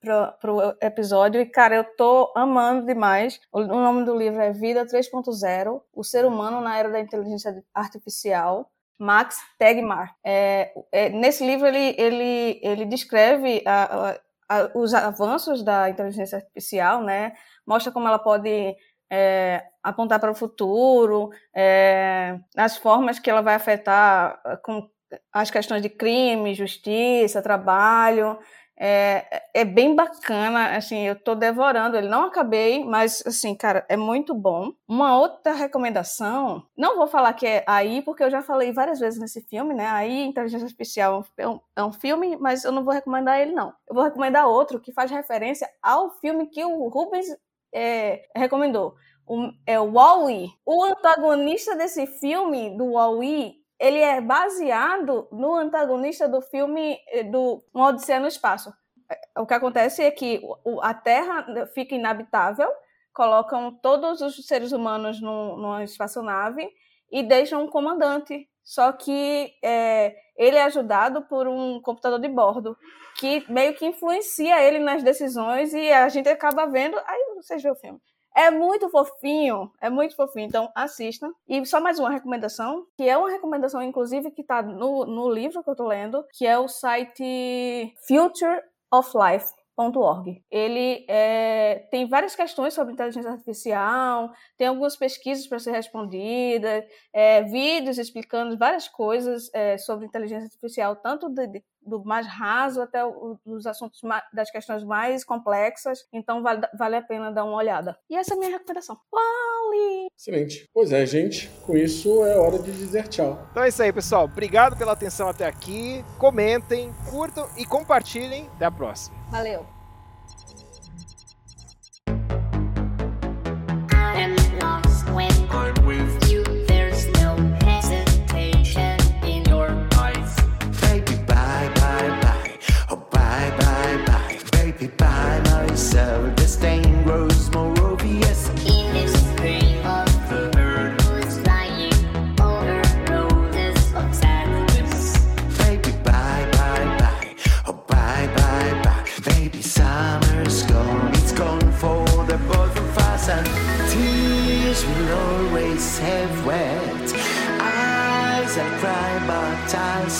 [0.02, 3.40] para o episódio e, cara, eu tô amando demais.
[3.52, 8.70] O, nome do livro é Vida 3.0, o ser humano na era da inteligência artificial.
[8.98, 10.14] Max Tegmark.
[10.24, 16.38] É, é, nesse livro ele, ele, ele descreve a, a, a, os avanços da inteligência
[16.38, 17.34] artificial, né?
[17.66, 18.76] Mostra como ela pode
[19.12, 24.88] é, apontar para o futuro, é, as formas que ela vai afetar com
[25.34, 28.38] as questões de crime, justiça, trabalho.
[28.78, 33.96] É, é bem bacana, assim, eu tô devorando, ele não acabei, mas assim, cara, é
[33.96, 34.74] muito bom.
[34.88, 39.20] Uma outra recomendação, não vou falar que é aí, porque eu já falei várias vezes
[39.20, 39.86] nesse filme, né?
[39.88, 43.72] Aí, Inteligência Artificial é um, é um filme, mas eu não vou recomendar ele, não.
[43.88, 47.28] Eu vou recomendar outro que faz referência ao filme que o Rubens
[47.74, 48.96] é, recomendou.
[49.28, 50.50] O, é o Wall-E.
[50.66, 57.64] O antagonista desse filme, do Wall-E, ele é baseado no antagonista do filme eh, do
[57.74, 58.72] Uma Odisseia no Espaço.
[59.12, 60.40] É, o que acontece é que
[60.84, 62.72] a Terra fica inabitável,
[63.12, 66.70] colocam todos os seres humanos numa espaçonave
[67.12, 68.48] e deixam um comandante.
[68.64, 72.78] Só que é, ele é ajudado por um computador de bordo
[73.18, 76.96] que meio que influencia ele nas decisões e a gente acaba vendo.
[77.08, 78.00] Aí vocês vê o filme.
[78.36, 80.48] É muito fofinho, é muito fofinho.
[80.48, 81.34] Então, assistam.
[81.48, 85.64] E só mais uma recomendação, que é uma recomendação, inclusive, que está no, no livro
[85.64, 89.52] que eu estou lendo, que é o site Future of Life.
[89.78, 90.44] .org.
[90.52, 96.84] Ele é, tem várias questões sobre inteligência artificial, tem algumas pesquisas para ser respondidas,
[97.14, 102.82] é, vídeos explicando várias coisas é, sobre inteligência artificial, tanto de, de, do mais raso
[102.82, 106.00] até o, os assuntos mais, das questões mais complexas.
[106.14, 107.98] Então vale, vale a pena dar uma olhada.
[108.10, 108.98] E essa é a minha recomendação.
[109.12, 110.08] Wally!
[110.18, 110.70] Excelente.
[110.74, 111.50] Pois é, gente.
[111.66, 113.48] Com isso é hora de dizer tchau.
[113.52, 114.26] Então é isso aí, pessoal.
[114.26, 116.04] Obrigado pela atenção até aqui.
[116.18, 118.48] Comentem, curtam e compartilhem.
[118.56, 119.16] Até a próxima.
[119.30, 119.81] Valeu.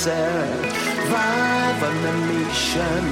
[0.04, 3.11] Survive on a mission.